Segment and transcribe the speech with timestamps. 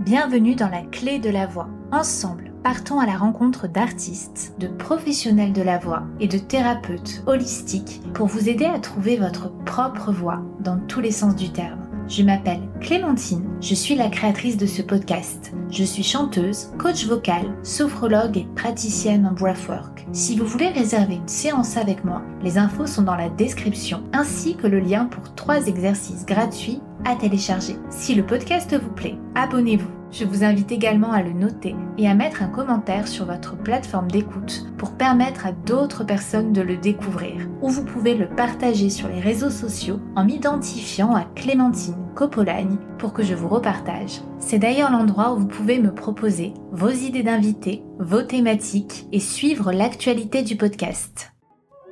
[0.00, 1.68] Bienvenue dans la clé de la voix.
[1.92, 8.02] Ensemble, partons à la rencontre d'artistes, de professionnels de la voix et de thérapeutes holistiques
[8.12, 11.86] pour vous aider à trouver votre propre voix dans tous les sens du terme.
[12.08, 15.52] Je m'appelle Clémentine, je suis la créatrice de ce podcast.
[15.70, 20.06] Je suis chanteuse, coach vocal, sophrologue et praticienne en breathwork.
[20.12, 24.56] Si vous voulez réserver une séance avec moi, les infos sont dans la description ainsi
[24.56, 27.76] que le lien pour trois exercices gratuits à télécharger.
[27.90, 29.99] Si le podcast vous plaît, abonnez-vous.
[30.12, 34.10] Je vous invite également à le noter et à mettre un commentaire sur votre plateforme
[34.10, 37.48] d'écoute pour permettre à d'autres personnes de le découvrir.
[37.62, 43.12] Ou vous pouvez le partager sur les réseaux sociaux en m'identifiant à Clémentine Copolagne pour
[43.12, 44.20] que je vous repartage.
[44.38, 49.72] C'est d'ailleurs l'endroit où vous pouvez me proposer vos idées d'invités, vos thématiques et suivre
[49.72, 51.32] l'actualité du podcast.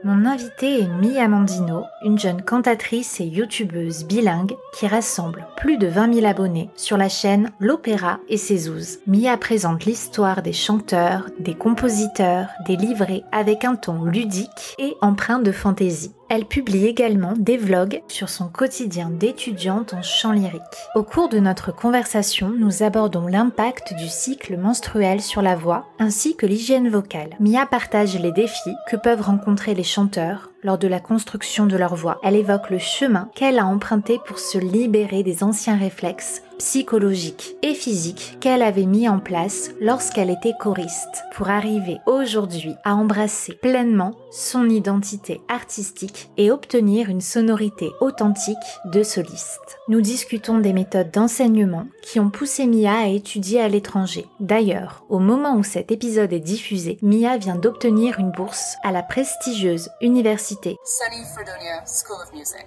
[0.04, 5.88] Mon invité est Mia Mandino, une jeune cantatrice et youtubeuse bilingue qui rassemble plus de
[5.88, 9.00] 20 000 abonnés sur la chaîne L'Opéra et ses ouzes.
[9.08, 15.40] Mia présente l'histoire des chanteurs, des compositeurs, des livrets avec un ton ludique et empreint
[15.40, 16.14] de fantaisie.
[16.30, 20.60] Elle publie également des vlogs sur son quotidien d'étudiante en chant lyrique.
[20.94, 26.36] Au cours de notre conversation, nous abordons l'impact du cycle menstruel sur la voix ainsi
[26.36, 27.36] que l'hygiène vocale.
[27.40, 31.94] Mia partage les défis que peuvent rencontrer les chanteurs lors de la construction de leur
[31.94, 32.18] voix.
[32.22, 37.72] Elle évoque le chemin qu'elle a emprunté pour se libérer des anciens réflexes psychologiques et
[37.72, 44.14] physiques qu'elle avait mis en place lorsqu'elle était choriste pour arriver aujourd'hui à embrasser pleinement
[44.32, 48.56] son identité artistique et obtenir une sonorité authentique
[48.86, 49.78] de soliste.
[49.86, 54.26] Nous discutons des méthodes d'enseignement qui ont poussé Mia à étudier à l'étranger.
[54.40, 59.02] D'ailleurs, au moment où cet épisode est diffusé, Mia vient d'obtenir une bourse à la
[59.02, 60.47] prestigieuse université
[61.86, 62.66] School of Music.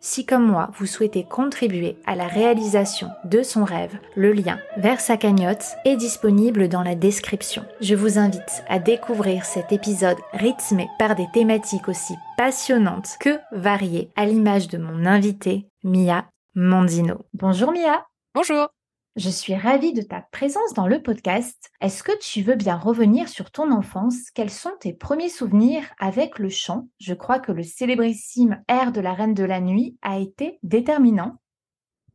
[0.00, 5.00] Si comme moi, vous souhaitez contribuer à la réalisation de son rêve, le lien vers
[5.00, 7.64] sa cagnotte est disponible dans la description.
[7.80, 14.10] Je vous invite à découvrir cet épisode rythmé par des thématiques aussi passionnantes que variées,
[14.16, 17.24] à l'image de mon invité, Mia Mandino.
[17.32, 18.06] Bonjour Mia.
[18.34, 18.73] Bonjour.
[19.16, 21.70] Je suis ravie de ta présence dans le podcast.
[21.80, 24.32] Est-ce que tu veux bien revenir sur ton enfance?
[24.34, 26.88] Quels sont tes premiers souvenirs avec le chant?
[26.98, 31.36] Je crois que le célébrissime air de la Reine de la Nuit a été déterminant.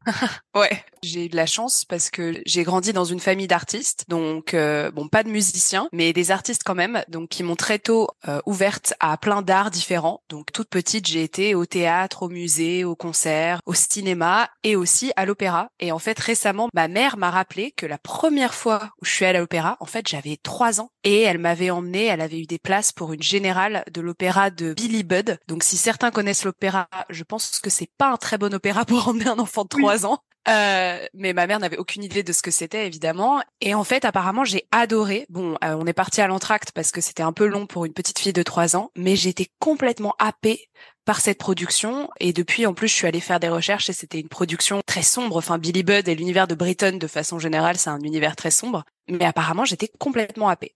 [0.56, 4.54] ouais, j'ai eu de la chance parce que j'ai grandi dans une famille d'artistes, donc
[4.54, 8.08] euh, bon pas de musiciens, mais des artistes quand même, donc qui m'ont très tôt
[8.28, 10.22] euh, ouverte à plein d'arts différents.
[10.30, 15.12] Donc toute petite, j'ai été au théâtre, au musée, au concert, au cinéma et aussi
[15.16, 15.70] à l'opéra.
[15.80, 19.26] Et en fait récemment, ma mère m'a rappelé que la première fois où je suis
[19.26, 22.46] allée à l'opéra, en fait j'avais trois ans et elle m'avait emmenée, elle avait eu
[22.46, 25.40] des places pour une générale de l'opéra de Billy Budd.
[25.48, 29.08] Donc si certains connaissent l'opéra, je pense que c'est pas un très bon opéra pour
[29.10, 30.20] emmener un enfant de trois ans.
[30.48, 33.42] Euh, mais ma mère n'avait aucune idée de ce que c'était évidemment.
[33.62, 35.26] Et en fait, apparemment, j'ai adoré.
[35.30, 37.94] Bon, euh, on est parti à l'entracte parce que c'était un peu long pour une
[37.94, 40.70] petite fille de 3 ans, mais j'étais complètement happée
[41.06, 42.10] par cette production.
[42.20, 45.04] Et depuis, en plus, je suis allée faire des recherches et c'était une production très
[45.04, 45.38] sombre.
[45.38, 48.84] Enfin, Billy Budd et l'univers de Britton, de façon générale, c'est un univers très sombre.
[49.10, 50.74] Mais apparemment, j'étais complètement happée.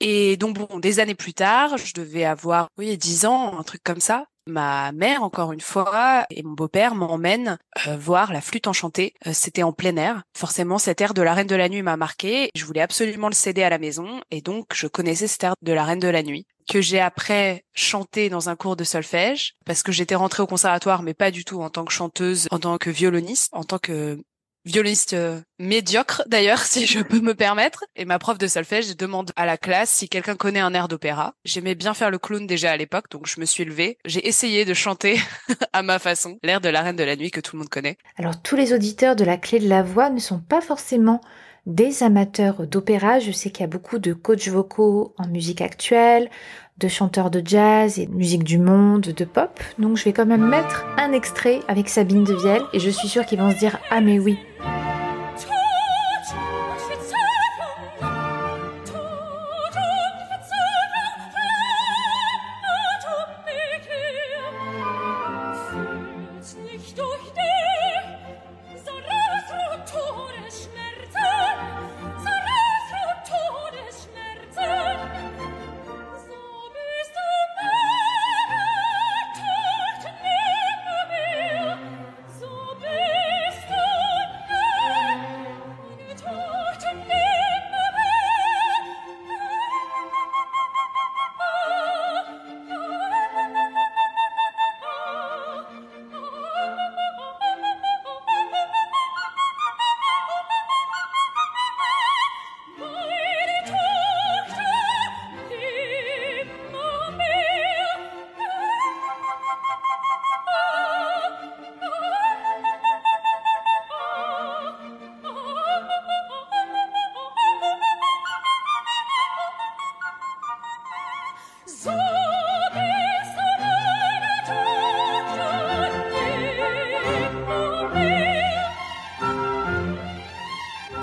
[0.00, 3.82] Et donc bon, des années plus tard, je devais avoir oui 10 ans, un truc
[3.84, 4.24] comme ça.
[4.50, 9.14] Ma mère, encore une fois, et mon beau-père m'emmènent euh, voir la flûte enchantée.
[9.26, 10.22] Euh, c'était en plein air.
[10.36, 12.50] Forcément, cet air de la Reine de la Nuit m'a marqué.
[12.54, 15.72] Je voulais absolument le céder à la maison, et donc je connaissais cet air de
[15.72, 19.82] la Reine de la Nuit que j'ai après chanté dans un cours de solfège parce
[19.82, 22.78] que j'étais rentrée au conservatoire mais pas du tout en tant que chanteuse, en tant
[22.78, 24.22] que violoniste, en tant que
[24.64, 27.84] violoniste euh, médiocre d'ailleurs, si je peux me permettre.
[27.96, 31.34] Et ma prof de solfège demande à la classe si quelqu'un connaît un air d'opéra.
[31.44, 33.98] J'aimais bien faire le clown déjà à l'époque, donc je me suis levée.
[34.04, 35.20] J'ai essayé de chanter
[35.72, 37.98] à ma façon l'air de la Reine de la Nuit que tout le monde connaît.
[38.16, 41.20] Alors tous les auditeurs de la Clé de la Voix ne sont pas forcément
[41.66, 43.18] des amateurs d'opéra.
[43.18, 46.30] Je sais qu'il y a beaucoup de coachs vocaux en musique actuelle,
[46.78, 49.60] de chanteurs de jazz et de musique du monde, de pop.
[49.78, 53.08] Donc je vais quand même mettre un extrait avec Sabine de Vielle et je suis
[53.08, 54.38] sûre qu'ils vont se dire ah mais oui,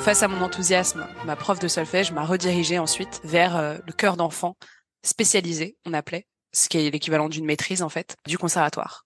[0.07, 4.15] face à mon enthousiasme, ma prof de solfège m'a redirigée ensuite vers euh, le chœur
[4.15, 4.55] d'enfant
[5.03, 9.05] spécialisé, on appelait, ce qui est l'équivalent d'une maîtrise en fait, du conservatoire.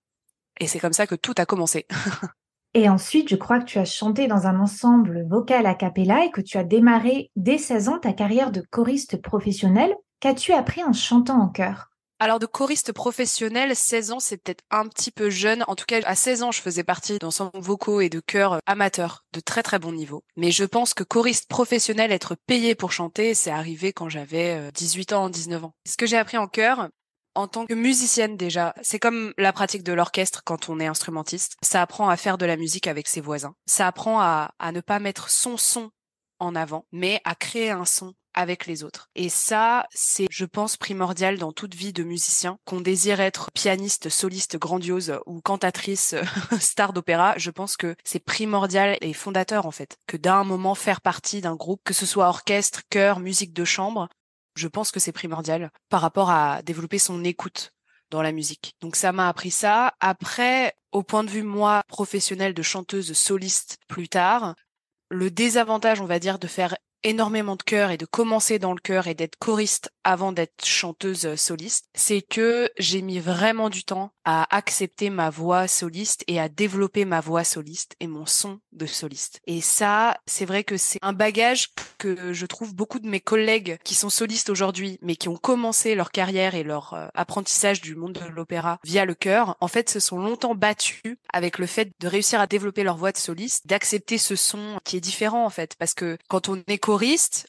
[0.59, 1.87] Et c'est comme ça que tout a commencé.
[2.75, 6.29] Et ensuite, je crois que tu as chanté dans un ensemble vocal a cappella et
[6.29, 9.95] que tu as démarré dès 16 ans ta carrière de choriste professionnel.
[10.19, 11.90] Qu'as-tu appris en chantant en chœur?
[12.21, 15.63] Alors de choriste professionnel, 16 ans, c'est peut-être un petit peu jeune.
[15.67, 19.25] En tout cas, à 16 ans, je faisais partie d'ensembles vocaux et de chœurs amateurs
[19.33, 20.23] de très très bon niveau.
[20.37, 25.13] Mais je pense que choriste professionnel, être payé pour chanter, c'est arrivé quand j'avais 18
[25.13, 25.73] euh, ans, 19 ans.
[25.87, 26.89] Ce que j'ai appris en chœur,
[27.33, 31.55] en tant que musicienne déjà, c'est comme la pratique de l'orchestre quand on est instrumentiste.
[31.63, 33.55] Ça apprend à faire de la musique avec ses voisins.
[33.65, 35.89] Ça apprend à, à ne pas mettre son son
[36.37, 39.09] en avant, mais à créer un son avec les autres.
[39.15, 42.57] Et ça, c'est, je pense, primordial dans toute vie de musicien.
[42.65, 46.15] Qu'on désire être pianiste, soliste grandiose ou cantatrice
[46.59, 49.97] star d'opéra, je pense que c'est primordial et fondateur en fait.
[50.07, 54.07] Que d'un moment faire partie d'un groupe, que ce soit orchestre, chœur, musique de chambre,
[54.55, 57.71] je pense que c'est primordial par rapport à développer son écoute
[58.09, 58.75] dans la musique.
[58.81, 59.93] Donc ça m'a appris ça.
[59.99, 64.55] Après, au point de vue moi professionnel de chanteuse soliste plus tard,
[65.09, 68.79] le désavantage, on va dire, de faire énormément de chœur et de commencer dans le
[68.79, 73.83] chœur et d'être choriste avant d'être chanteuse euh, soliste, c'est que j'ai mis vraiment du
[73.83, 78.59] temps à accepter ma voix soliste et à développer ma voix soliste et mon son
[78.71, 79.41] de soliste.
[79.47, 83.77] Et ça, c'est vrai que c'est un bagage que je trouve beaucoup de mes collègues
[83.83, 87.95] qui sont solistes aujourd'hui, mais qui ont commencé leur carrière et leur euh, apprentissage du
[87.95, 91.91] monde de l'opéra via le chœur, en fait, se sont longtemps battus avec le fait
[91.99, 95.49] de réussir à développer leur voix de soliste, d'accepter ce son qui est différent, en
[95.49, 97.47] fait, parce que quand on est choriste,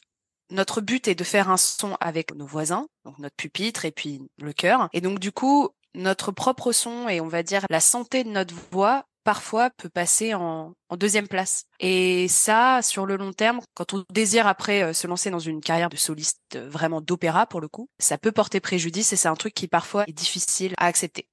[0.49, 4.21] notre but est de faire un son avec nos voisins, donc notre pupitre et puis
[4.37, 4.89] le chœur.
[4.93, 8.55] Et donc du coup, notre propre son et on va dire la santé de notre
[8.71, 11.65] voix parfois peut passer en, deuxième place.
[11.79, 15.59] Et ça, sur le long terme, quand on désire après euh, se lancer dans une
[15.59, 19.27] carrière de soliste euh, vraiment d'opéra pour le coup, ça peut porter préjudice et c'est
[19.27, 21.25] un truc qui parfois est difficile à accepter.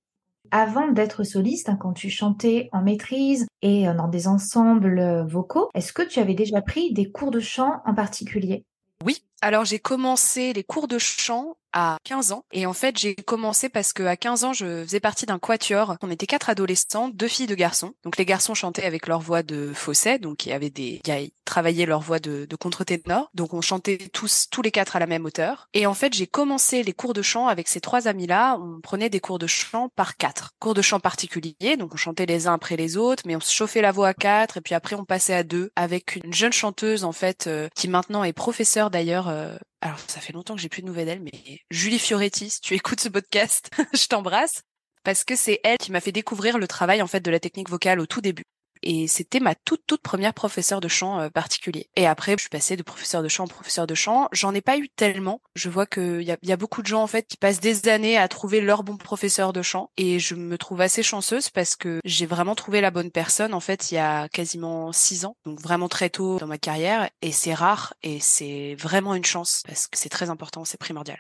[0.50, 5.68] Avant d'être soliste, hein, quand tu chantais en maîtrise et euh, dans des ensembles vocaux,
[5.74, 8.64] est-ce que tu avais déjà pris des cours de chant en particulier?
[9.04, 12.44] Oui, alors j'ai commencé les cours de chant à 15 ans.
[12.52, 15.96] Et en fait, j'ai commencé parce que à 15 ans, je faisais partie d'un quatuor.
[16.02, 17.92] On était quatre adolescents, deux filles, deux garçons.
[18.04, 21.00] Donc les garçons chantaient avec leur voix de fausset, donc il y avait des,
[21.44, 23.30] travaillaient leur voix de, de contre-ténor.
[23.34, 25.68] Donc on chantait tous, tous les quatre à la même hauteur.
[25.74, 28.56] Et en fait, j'ai commencé les cours de chant avec ces trois amis-là.
[28.58, 30.52] On prenait des cours de chant par quatre.
[30.60, 33.52] Cours de chant particuliers, donc on chantait les uns après les autres, mais on se
[33.52, 34.58] chauffait la voix à quatre.
[34.58, 37.88] Et puis après, on passait à deux avec une jeune chanteuse en fait euh, qui
[37.88, 41.22] maintenant est professeure d'ailleurs euh, alors ça fait longtemps que j'ai plus de nouvelles d'elle,
[41.22, 44.62] mais Julie Fioretti, si tu écoutes ce podcast, je t'embrasse
[45.02, 47.70] parce que c'est elle qui m'a fait découvrir le travail en fait de la technique
[47.70, 48.44] vocale au tout début.
[48.82, 51.88] Et c'était ma toute toute première professeure de chant euh, particulier.
[51.96, 54.28] Et après, je suis passée de professeur de chant en professeur de chant.
[54.32, 55.40] J'en ai pas eu tellement.
[55.54, 57.88] Je vois qu'il y a, y a beaucoup de gens en fait qui passent des
[57.88, 59.90] années à trouver leur bon professeur de chant.
[59.96, 63.60] Et je me trouve assez chanceuse parce que j'ai vraiment trouvé la bonne personne en
[63.60, 65.36] fait il y a quasiment six ans.
[65.44, 67.08] Donc vraiment très tôt dans ma carrière.
[67.22, 71.18] Et c'est rare et c'est vraiment une chance parce que c'est très important, c'est primordial.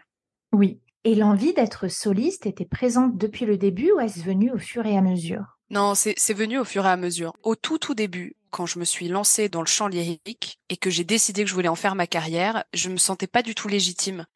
[0.52, 0.80] Oui.
[1.04, 4.96] Et l'envie d'être soliste était présente depuis le début ou est-ce venu au fur et
[4.96, 5.59] à mesure?
[5.70, 7.32] Non, c'est venu au fur et à mesure.
[7.44, 10.90] Au tout tout début, quand je me suis lancée dans le chant lyrique et que
[10.90, 13.68] j'ai décidé que je voulais en faire ma carrière, je me sentais pas du tout
[13.68, 14.26] légitime.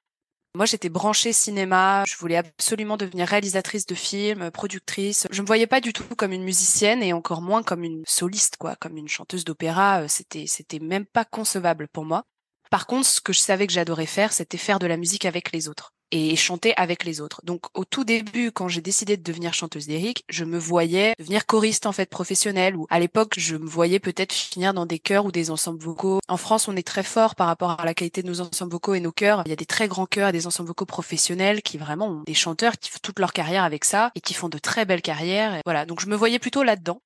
[0.56, 5.26] Moi, j'étais branchée cinéma, je voulais absolument devenir réalisatrice de films, productrice.
[5.32, 8.56] Je me voyais pas du tout comme une musicienne et encore moins comme une soliste,
[8.56, 10.02] quoi, comme une chanteuse d'opéra.
[10.02, 12.22] Euh, c'était, c'était même pas concevable pour moi.
[12.70, 15.50] Par contre, ce que je savais que j'adorais faire, c'était faire de la musique avec
[15.50, 17.40] les autres et chanter avec les autres.
[17.42, 21.44] Donc au tout début, quand j'ai décidé de devenir chanteuse lyrique, je me voyais devenir
[21.44, 25.26] choriste en fait professionnelle ou à l'époque, je me voyais peut-être finir dans des chœurs
[25.26, 26.20] ou des ensembles vocaux.
[26.28, 28.94] En France, on est très fort par rapport à la qualité de nos ensembles vocaux
[28.94, 29.42] et nos chœurs.
[29.44, 32.22] Il y a des très grands chœurs et des ensembles vocaux professionnels qui vraiment ont
[32.24, 35.02] des chanteurs qui font toute leur carrière avec ça et qui font de très belles
[35.02, 35.60] carrières.
[35.64, 37.00] Voilà, donc je me voyais plutôt là-dedans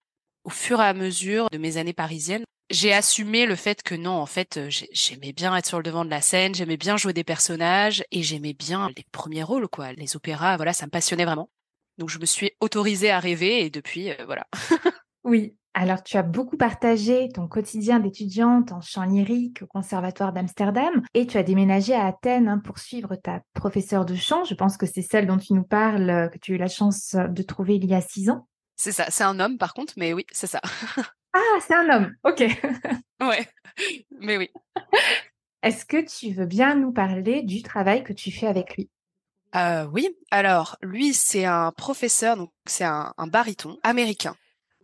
[0.44, 4.12] au fur et à mesure de mes années parisiennes, j'ai assumé le fait que non,
[4.12, 7.12] en fait, euh, j'aimais bien être sur le devant de la scène, j'aimais bien jouer
[7.12, 9.92] des personnages et j'aimais bien les premiers rôles, quoi.
[9.92, 11.50] Les opéras, voilà, ça me passionnait vraiment.
[11.96, 14.46] Donc je me suis autorisée à rêver et depuis, euh, voilà.
[15.24, 15.54] oui.
[15.74, 21.26] Alors, tu as beaucoup partagé ton quotidien d'étudiante en chant lyrique au Conservatoire d'Amsterdam et
[21.26, 24.42] tu as déménagé à Athènes hein, pour suivre ta professeure de chant.
[24.44, 26.68] Je pense que c'est celle dont tu nous parles, euh, que tu as eu la
[26.68, 28.48] chance de trouver il y a six ans.
[28.78, 29.10] C'est ça.
[29.10, 30.62] C'est un homme, par contre, mais oui, c'est ça.
[31.34, 32.14] Ah, c'est un homme.
[32.24, 32.42] Ok.
[33.20, 33.46] ouais,
[34.18, 34.50] mais oui.
[35.62, 38.88] Est-ce que tu veux bien nous parler du travail que tu fais avec lui?
[39.54, 40.08] Euh, Oui.
[40.30, 44.36] Alors, lui, c'est un professeur, donc c'est un, un baryton américain.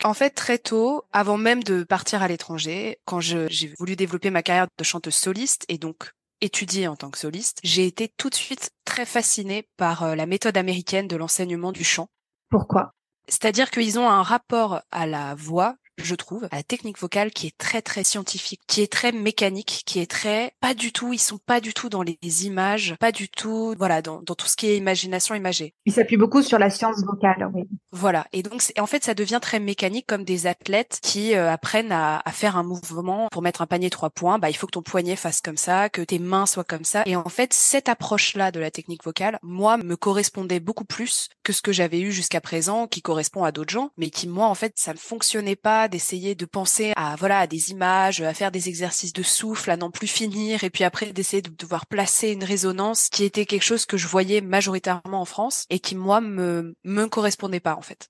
[0.03, 4.43] En fait, très tôt, avant même de partir à l'étranger, quand j'ai voulu développer ma
[4.43, 6.11] carrière de chanteuse soliste et donc
[6.41, 10.27] étudier en tant que soliste, j'ai été tout de suite très fascinée par euh, la
[10.27, 12.09] méthode américaine de l'enseignement du chant.
[12.51, 12.93] Pourquoi?
[13.29, 17.47] C'est-à-dire qu'ils ont un rapport à la voix je trouve, à la technique vocale qui
[17.47, 21.19] est très très scientifique, qui est très mécanique, qui est très pas du tout, ils
[21.19, 24.57] sont pas du tout dans les images, pas du tout, voilà, dans, dans tout ce
[24.57, 25.75] qui est imagination imagée.
[25.87, 27.63] Ils s'appuient beaucoup sur la science vocale, oui.
[27.93, 31.93] Voilà, et donc en fait ça devient très mécanique comme des athlètes qui euh, apprennent
[31.93, 34.73] à, à, faire un mouvement pour mettre un panier trois points, bah il faut que
[34.73, 37.89] ton poignet fasse comme ça, que tes mains soient comme ça, et en fait cette
[37.89, 42.11] approche-là de la technique vocale, moi me correspondait beaucoup plus que ce que j'avais eu
[42.11, 45.57] jusqu'à présent, qui correspond à d'autres gens, mais qui moi en fait ça ne fonctionnait
[45.57, 49.71] pas d'essayer de penser à voilà à des images, à faire des exercices de souffle,
[49.71, 53.47] à n'en plus finir, et puis après d'essayer de devoir placer une résonance qui était
[53.47, 57.77] quelque chose que je voyais majoritairement en France et qui moi me me correspondait pas
[57.77, 58.09] en fait.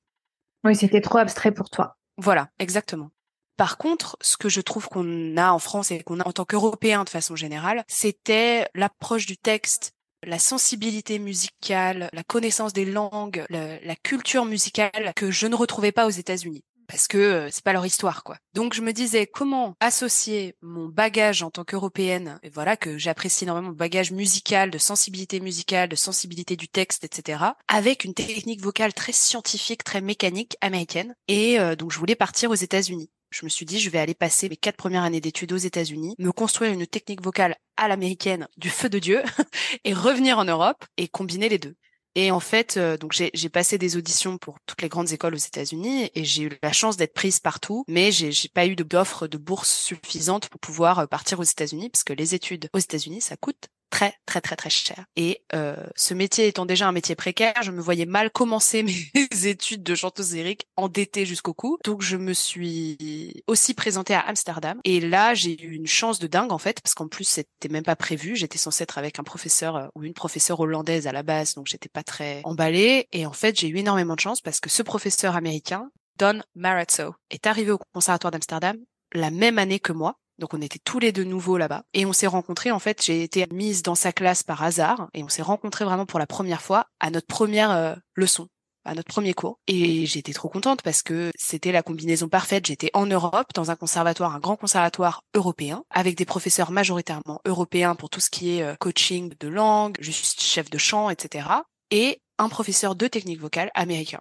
[0.64, 1.96] Oui, c'était trop abstrait pour toi.
[2.16, 3.10] Voilà, exactement.
[3.56, 6.44] Par contre, ce que je trouve qu'on a en France et qu'on a en tant
[6.44, 9.92] qu'Européens de façon générale, c'était l'approche du texte,
[10.24, 16.06] la sensibilité musicale, la connaissance des langues, la culture musicale que je ne retrouvais pas
[16.06, 18.36] aux États-Unis parce que c'est pas leur histoire quoi.
[18.54, 23.44] Donc je me disais comment associer mon bagage en tant qu'européenne et voilà que j'apprécie
[23.44, 27.42] énormément mon bagage musical, de sensibilité musicale, de sensibilité du texte, etc.
[27.68, 31.14] avec une technique vocale très scientifique, très mécanique américaine.
[31.28, 33.10] Et euh, donc je voulais partir aux États-Unis.
[33.30, 36.14] Je me suis dit, je vais aller passer mes quatre premières années d'études aux États-Unis,
[36.20, 39.22] me construire une technique vocale à l'américaine du feu de Dieu
[39.84, 41.74] et revenir en Europe et combiner les deux.
[42.16, 45.36] Et en fait, euh, donc j'ai passé des auditions pour toutes les grandes écoles aux
[45.36, 49.36] États-Unis et j'ai eu la chance d'être prise partout, mais j'ai pas eu d'offre de
[49.36, 53.36] bourse suffisante pour pouvoir euh, partir aux États-Unis parce que les études aux États-Unis ça
[53.36, 55.04] coûte très très très très cher.
[55.16, 58.82] Et euh, ce métier étant déjà un métier précaire, je me voyais mal commencer
[59.14, 61.78] mes études de chanteuse lyrique endettée jusqu'au cou.
[61.84, 64.80] Donc je me suis aussi présentée à Amsterdam.
[64.84, 67.84] Et là, j'ai eu une chance de dingue en fait, parce qu'en plus c'était même
[67.84, 68.36] pas prévu.
[68.36, 71.66] J'étais censée être avec un professeur euh, ou une professeure hollandaise à la base, donc
[71.66, 73.08] j'étais pas très emballée.
[73.12, 77.14] Et en fait, j'ai eu énormément de chance parce que ce professeur américain, Don Marazzo,
[77.30, 78.76] est arrivé au conservatoire d'Amsterdam
[79.12, 80.18] la même année que moi.
[80.38, 82.70] Donc on était tous les deux nouveaux là-bas et on s'est rencontrés.
[82.70, 86.06] En fait, j'ai été mise dans sa classe par hasard et on s'est rencontrés vraiment
[86.06, 88.48] pour la première fois à notre première euh, leçon
[88.84, 89.58] à notre premier cours.
[89.66, 92.66] Et j'étais trop contente parce que c'était la combinaison parfaite.
[92.66, 97.94] J'étais en Europe, dans un conservatoire, un grand conservatoire européen, avec des professeurs majoritairement européens
[97.94, 101.48] pour tout ce qui est euh, coaching de langue, juste chef de chant, etc.
[101.90, 104.20] Et un professeur de technique vocale américain.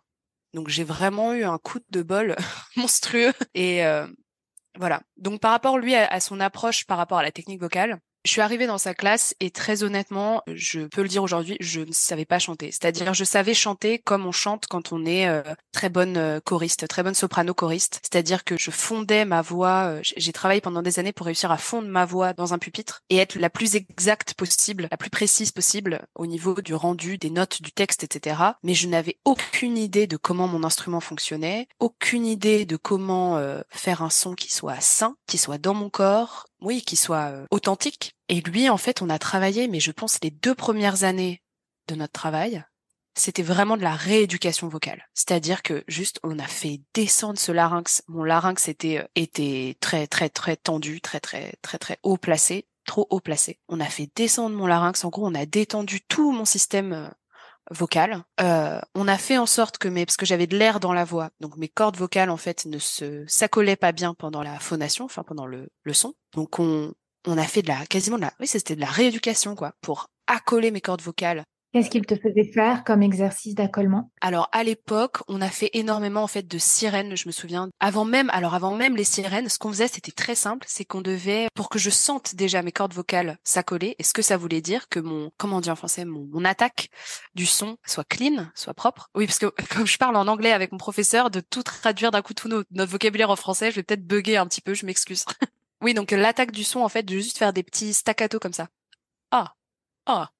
[0.54, 2.36] Donc j'ai vraiment eu un coup de bol
[2.76, 4.08] monstrueux et euh,
[4.78, 5.02] voilà.
[5.18, 8.42] Donc par rapport lui à, son approche par rapport à la technique vocale, je suis
[8.42, 12.26] arrivée dans sa classe et très honnêtement, je peux le dire aujourd'hui, je ne savais
[12.26, 12.72] pas chanter.
[12.72, 16.88] C'est-à-dire, je savais chanter comme on chante quand on est euh, très bonne euh, choriste,
[16.88, 18.00] très bonne soprano choriste.
[18.02, 19.88] C'est-à-dire que je fondais ma voix.
[19.88, 23.02] Euh, j'ai travaillé pendant des années pour réussir à fondre ma voix dans un pupitre
[23.10, 27.30] et être la plus exacte possible, la plus précise possible au niveau du rendu, des
[27.30, 28.38] notes, du texte, etc.
[28.64, 34.02] Mais je n'avais aucune idée de comment mon instrument fonctionnait, aucune idée de comment faire
[34.02, 38.13] un son qui soit sain, qui soit dans mon corps, oui, qui soit euh, authentique.
[38.30, 41.42] Et lui, en fait, on a travaillé, mais je pense les deux premières années
[41.88, 42.64] de notre travail,
[43.16, 45.08] c'était vraiment de la rééducation vocale.
[45.14, 48.04] C'est-à-dire que juste, on a fait descendre ce larynx.
[48.08, 52.68] Mon larynx était, euh, était très, très, très tendu, très, très, très, très haut placé,
[52.86, 53.60] trop haut placé.
[53.68, 55.04] On a fait descendre mon larynx.
[55.06, 57.10] En gros, on a détendu tout mon système euh,
[57.70, 58.24] vocal.
[58.42, 61.06] Euh, on a fait en sorte que mes, parce que j'avais de l'air dans la
[61.06, 65.06] voix, donc mes cordes vocales en fait ne se s'accolaient pas bien pendant la phonation,
[65.06, 66.14] enfin pendant le, le son.
[66.34, 66.94] Donc on
[67.28, 70.08] on a fait de la quasiment de la, oui c'était de la rééducation quoi, pour
[70.28, 75.22] accoler mes cordes vocales Qu'est-ce qu'il te faisait faire comme exercice d'accollement Alors à l'époque,
[75.28, 77.70] on a fait énormément en fait de sirènes, je me souviens.
[77.80, 81.02] Avant même, alors avant même les sirènes, ce qu'on faisait c'était très simple, c'est qu'on
[81.02, 83.96] devait pour que je sente déjà mes cordes vocales s'accoler.
[83.98, 86.46] Et ce que ça voulait dire que mon comment on dit en français, mon, mon
[86.46, 86.90] attaque
[87.34, 89.10] du son soit clean, soit propre?
[89.16, 92.22] Oui, parce que comme je parle en anglais avec mon professeur, de tout traduire d'un
[92.22, 94.86] coup tout notre, notre vocabulaire en français, je vais peut-être bugger un petit peu, je
[94.86, 95.26] m'excuse.
[95.84, 98.70] oui, donc l'attaque du son en fait, de juste faire des petits staccato comme ça.
[99.32, 99.54] Ah,
[100.06, 100.32] ah,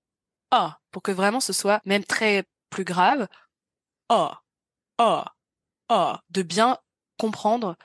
[0.56, 3.28] oh, pour que vraiment ce soit même très plus grave.
[4.10, 4.30] Oh,
[5.00, 5.22] oh,
[5.90, 6.78] oh, de bien
[7.18, 7.76] comprendre.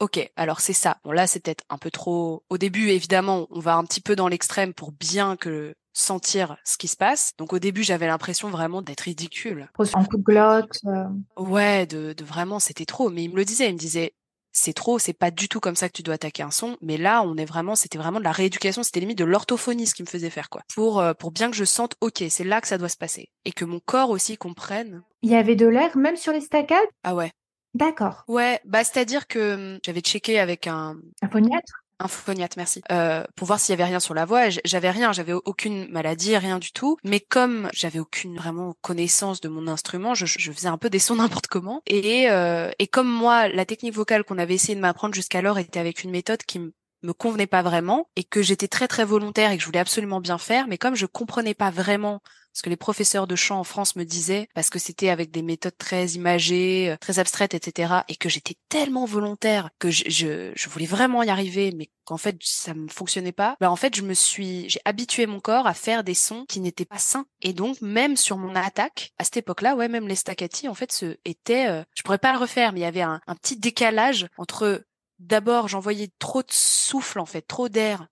[0.00, 0.98] Ok, alors c'est ça.
[1.04, 2.44] Bon là, c'est peut-être un peu trop.
[2.48, 6.76] Au début, évidemment, on va un petit peu dans l'extrême pour bien que sentir ce
[6.76, 7.32] qui se passe.
[7.38, 9.70] Donc au début, j'avais l'impression vraiment d'être ridicule.
[9.78, 10.78] En coup de glotte.
[10.86, 11.04] Euh.
[11.36, 13.10] Ouais, de, de vraiment, c'était trop.
[13.10, 14.14] Mais il me le disait, il me disait,
[14.52, 16.76] c'est trop, c'est pas du tout comme ça que tu dois attaquer un son.
[16.80, 19.94] Mais là, on est vraiment, c'était vraiment de la rééducation, c'était limite de l'orthophonie ce
[19.94, 20.62] qui me faisait faire quoi.
[20.74, 23.30] Pour euh, pour bien que je sente, ok, c'est là que ça doit se passer
[23.44, 25.02] et que mon corps aussi comprenne.
[25.22, 26.78] Il y avait de l'air même sur les staccades.
[27.02, 27.32] Ah ouais.
[27.74, 28.24] D'accord.
[28.28, 31.81] Ouais, bah c'est-à-dire que hum, j'avais checké avec un un phoniatre?
[32.02, 34.48] Un phoniatre, merci, euh, pour voir s'il y avait rien sur la voix.
[34.64, 36.96] J'avais rien, j'avais aucune maladie, rien du tout.
[37.04, 40.98] Mais comme j'avais aucune vraiment connaissance de mon instrument, je, je faisais un peu des
[40.98, 41.82] sons n'importe comment.
[41.86, 45.80] Et, euh, et comme moi, la technique vocale qu'on avait essayé de m'apprendre jusqu'alors était
[45.80, 49.50] avec une méthode qui me me convenait pas vraiment et que j'étais très très volontaire
[49.50, 52.20] et que je voulais absolument bien faire, mais comme je comprenais pas vraiment
[52.52, 55.42] ce que les professeurs de chant en France me disaient, parce que c'était avec des
[55.42, 60.52] méthodes très imagées, euh, très abstraites, etc., et que j'étais tellement volontaire que je, je,
[60.54, 63.56] je, voulais vraiment y arriver, mais qu'en fait ça me fonctionnait pas.
[63.60, 66.60] Bah en fait je me suis, j'ai habitué mon corps à faire des sons qui
[66.60, 70.16] n'étaient pas sains, et donc même sur mon attaque à cette époque-là, ouais même les
[70.16, 73.02] staccati en fait ce était, euh, je pourrais pas le refaire, mais il y avait
[73.02, 74.84] un, un petit décalage entre
[75.18, 78.06] d'abord j'envoyais trop de souffle en fait, trop d'air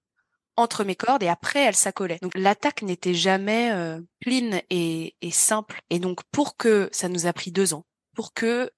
[0.61, 2.19] entre mes cordes et après elle s'accolait.
[2.23, 5.81] Donc l'attaque n'était jamais euh, clean et, et, simple.
[5.91, 8.71] Et donc pour que ça nous a pris deux ans, pour que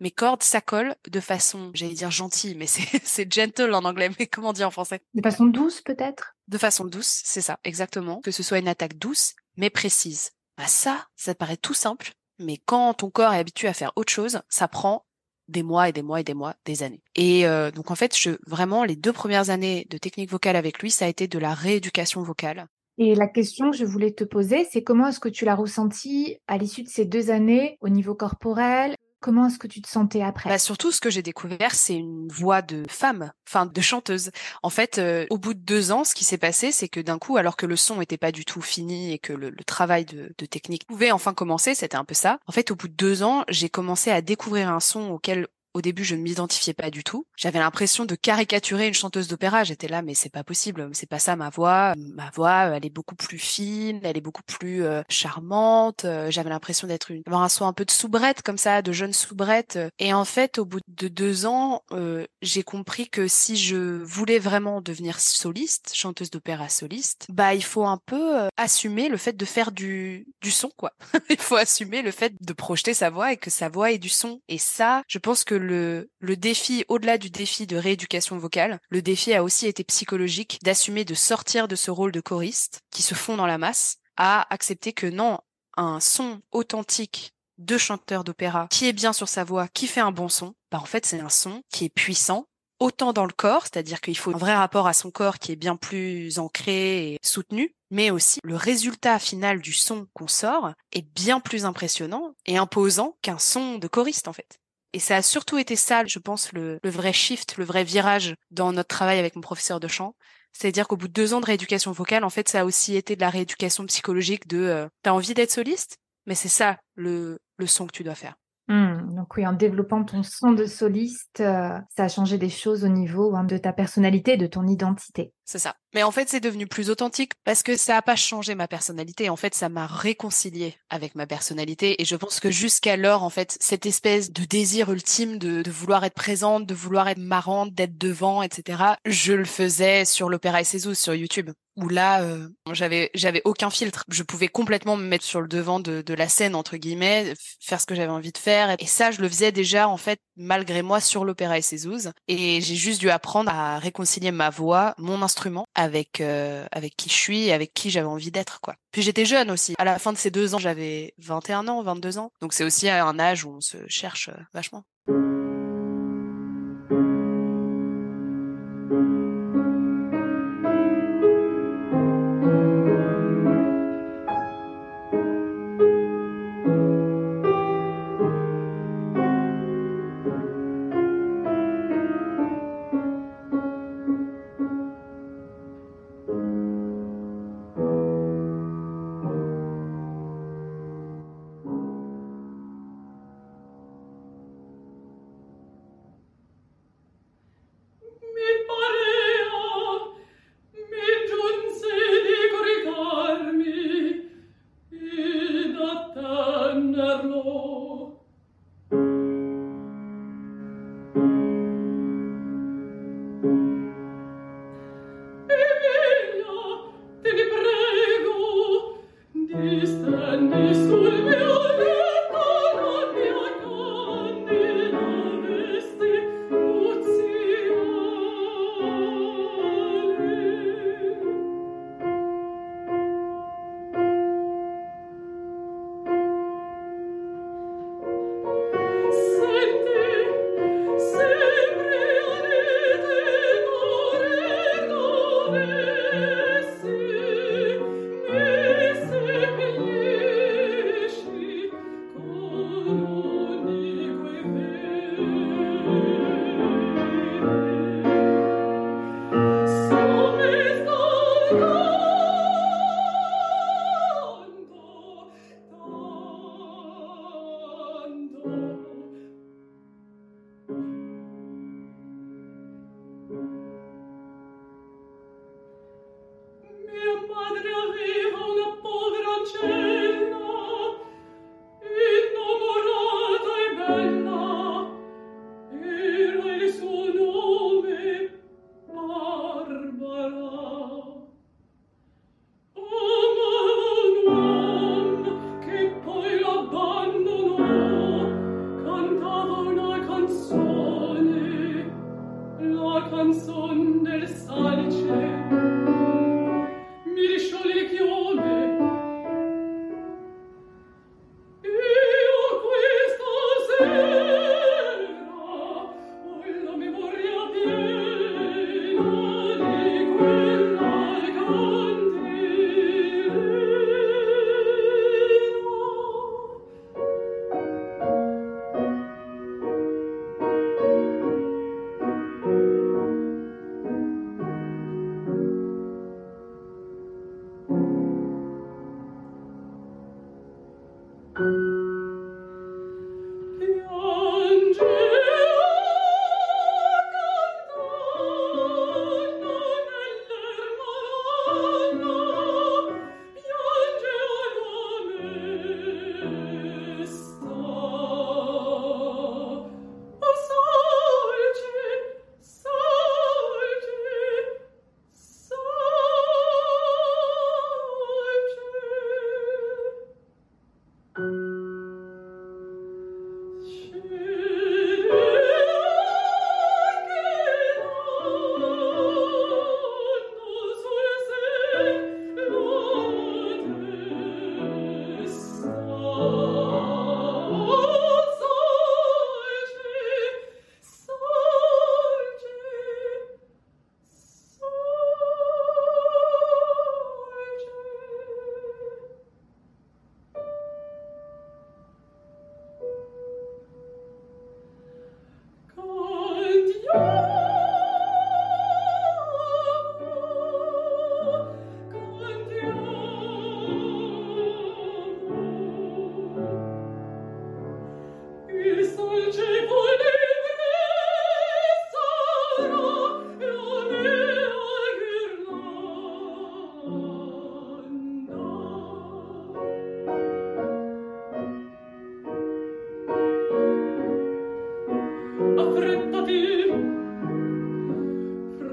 [0.00, 4.52] mes cordes s'accolent de façon, j'allais dire gentille, mais c'est gentle en anglais, mais comment
[4.52, 5.00] dire en français?
[5.14, 6.36] De façon douce peut-être?
[6.48, 8.20] De façon douce, c'est ça, exactement.
[8.20, 10.32] Que ce soit une attaque douce, mais précise.
[10.56, 14.12] Bah ça, ça paraît tout simple, mais quand ton corps est habitué à faire autre
[14.12, 15.04] chose, ça prend
[15.50, 17.02] des mois et des mois et des mois, des années.
[17.14, 20.80] Et euh, donc en fait, je, vraiment, les deux premières années de technique vocale avec
[20.80, 22.66] lui, ça a été de la rééducation vocale.
[22.98, 26.36] Et la question que je voulais te poser, c'est comment est-ce que tu l'as ressenti
[26.46, 30.22] à l'issue de ces deux années au niveau corporel Comment est-ce que tu te sentais
[30.22, 30.48] après?
[30.48, 34.30] Bah Surtout, ce que j'ai découvert, c'est une voix de femme, enfin de chanteuse.
[34.62, 37.18] En fait, euh, au bout de deux ans, ce qui s'est passé, c'est que d'un
[37.18, 40.06] coup, alors que le son n'était pas du tout fini et que le, le travail
[40.06, 42.38] de, de, technique pouvait enfin commencer, c'était un peu ça.
[42.46, 45.80] En fait, au bout de deux ans, j'ai commencé à découvrir un son auquel au
[45.80, 47.26] début, je ne m'identifiais pas du tout.
[47.36, 49.64] J'avais l'impression de caricaturer une chanteuse d'opéra.
[49.64, 50.90] J'étais là, mais c'est pas possible.
[50.92, 51.94] C'est pas ça ma voix.
[51.96, 56.04] Ma voix, elle est beaucoup plus fine, elle est beaucoup plus euh, charmante.
[56.04, 58.92] Euh, j'avais l'impression d'être une, avoir un son un peu de soubrette comme ça, de
[58.92, 59.78] jeune soubrette.
[59.98, 64.38] Et en fait, au bout de deux ans, euh, j'ai compris que si je voulais
[64.38, 69.44] vraiment devenir soliste, chanteuse d'opéra soliste, bah il faut un peu assumer le fait de
[69.44, 70.92] faire du du son, quoi.
[71.30, 74.08] il faut assumer le fait de projeter sa voix et que sa voix ait du
[74.08, 74.40] son.
[74.48, 79.02] Et ça, je pense que le, le défi, au-delà du défi de rééducation vocale, le
[79.02, 83.14] défi a aussi été psychologique d'assumer de sortir de ce rôle de choriste qui se
[83.14, 85.38] fond dans la masse, à accepter que non,
[85.76, 90.12] un son authentique de chanteur d'opéra qui est bien sur sa voix, qui fait un
[90.12, 92.46] bon son, bah en fait c'est un son qui est puissant,
[92.78, 95.56] autant dans le corps, c'est-à-dire qu'il faut un vrai rapport à son corps qui est
[95.56, 101.02] bien plus ancré et soutenu, mais aussi le résultat final du son qu'on sort est
[101.02, 104.59] bien plus impressionnant et imposant qu'un son de choriste en fait.
[104.92, 108.72] Et ça a surtout été ça, je pense, le, vrai shift, le vrai virage dans
[108.72, 110.16] notre travail avec mon professeur de chant.
[110.52, 113.14] C'est-à-dire qu'au bout de deux ans de rééducation vocale, en fait, ça a aussi été
[113.14, 117.66] de la rééducation psychologique de euh, t'as envie d'être soliste, mais c'est ça le, le
[117.68, 118.34] son que tu dois faire.
[118.70, 122.84] Mmh, donc oui, en développant ton son de soliste, euh, ça a changé des choses
[122.84, 125.32] au niveau hein, de ta personnalité, de ton identité.
[125.44, 125.74] C'est ça.
[125.92, 129.28] Mais en fait, c'est devenu plus authentique parce que ça n'a pas changé ma personnalité.
[129.28, 132.00] En fait, ça m'a réconcilié avec ma personnalité.
[132.00, 136.14] Et je pense que jusqu'alors, en fait, cette espèce de désir ultime de, vouloir être
[136.14, 140.94] présente, de vouloir être marrante, d'être devant, etc., je le faisais sur l'Opéra et ses
[140.94, 141.50] sur YouTube
[141.82, 144.04] où là euh, j'avais j'avais aucun filtre.
[144.08, 147.80] Je pouvais complètement me mettre sur le devant de, de la scène entre guillemets faire
[147.80, 148.74] ce que j'avais envie de faire.
[148.78, 151.80] Et ça je le faisais déjà en fait malgré moi sur l'opéra et ses
[152.28, 157.08] et j'ai juste dû apprendre à réconcilier ma voix mon instrument avec euh, avec qui
[157.08, 158.74] je suis et avec qui j'avais envie d'être quoi.
[158.92, 159.74] Puis j'étais jeune aussi.
[159.78, 162.30] À la fin de ces deux ans j'avais 21 ans 22 ans.
[162.40, 164.30] Donc c'est aussi un âge où on se cherche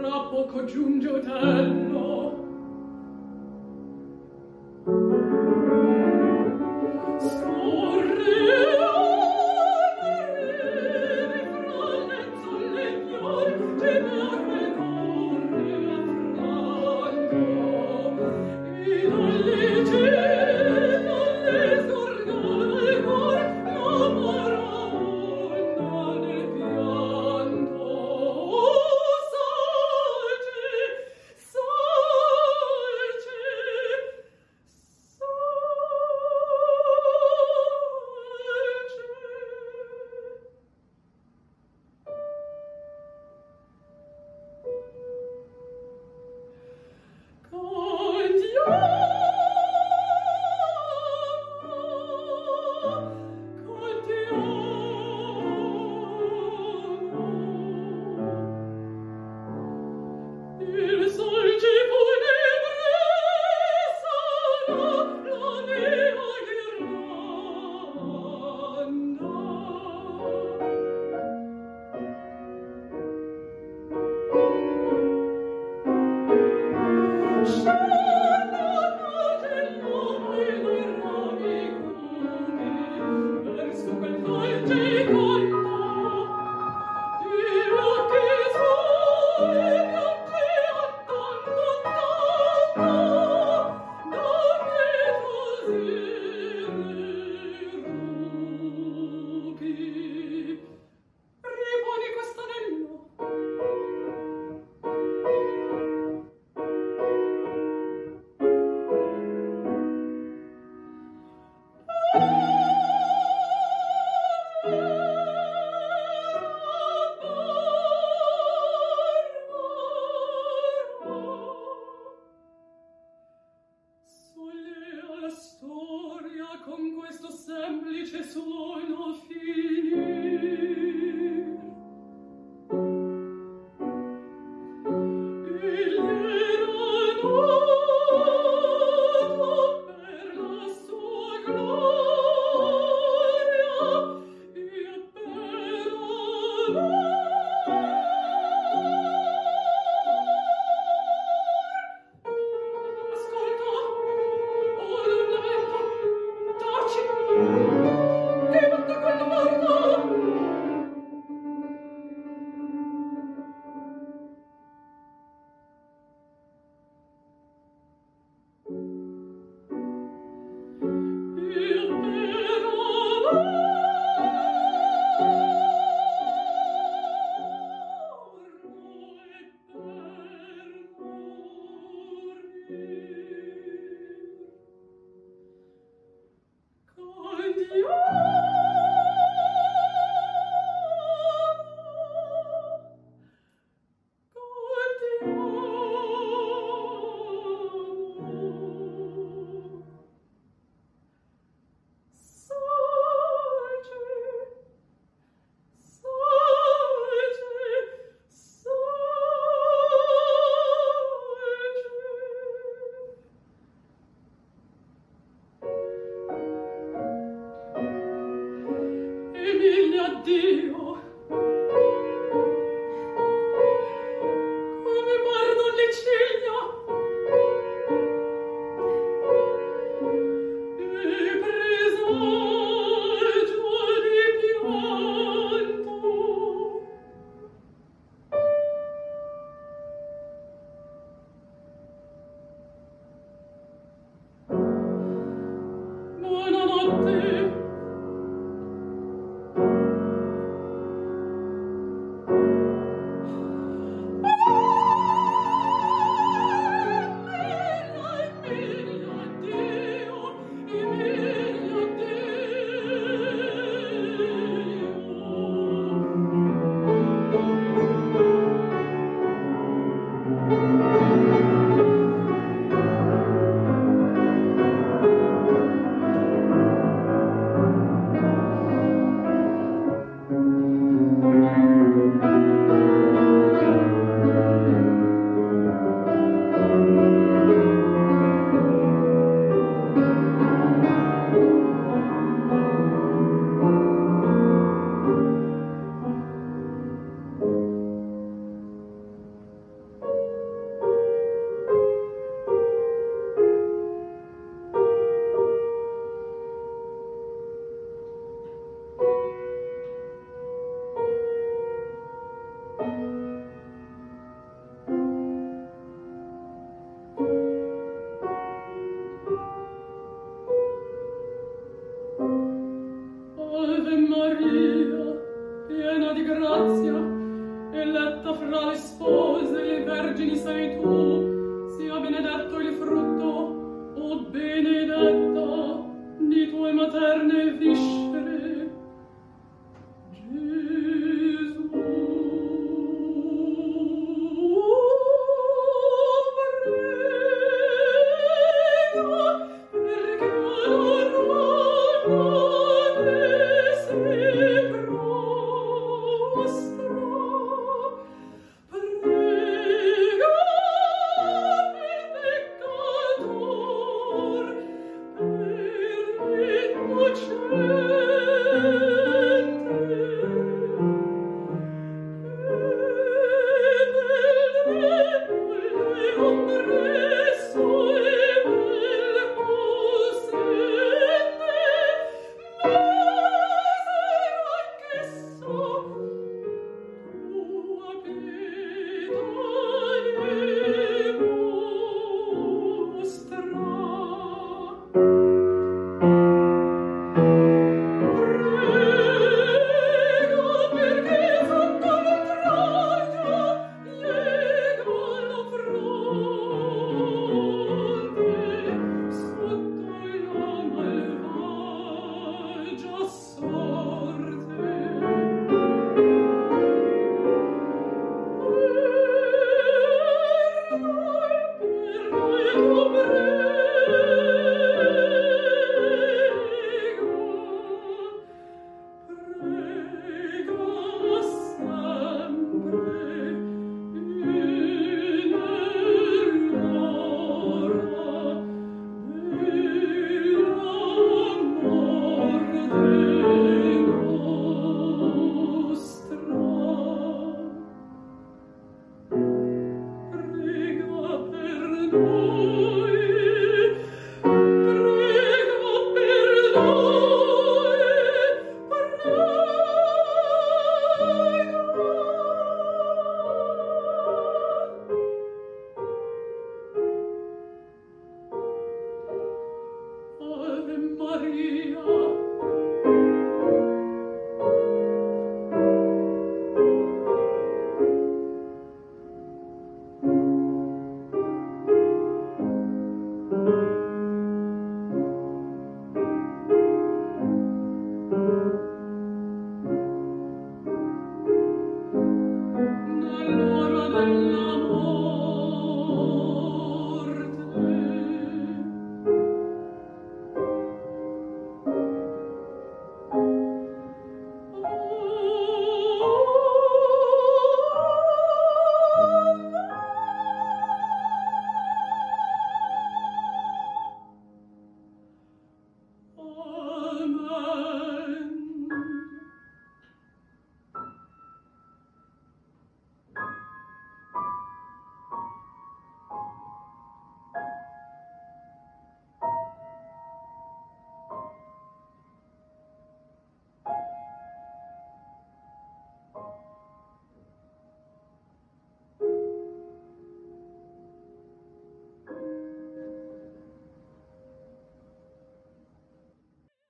[0.07, 2.46] troppo congiunge otello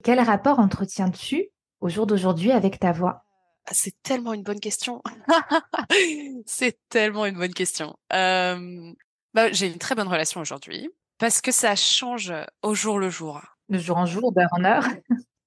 [0.08, 1.50] quel rapport entretiens-tu
[1.82, 3.26] au jour d'aujourd'hui avec ta voix?
[3.66, 5.04] Ah, c'est tellement une bonne question.
[6.46, 7.94] c'est tellement une bonne question.
[8.14, 8.94] Euh,
[9.34, 13.42] bah, j'ai une très bonne relation aujourd'hui parce que ça change au jour le jour.
[13.68, 14.88] De jour en jour, d'heure en heure.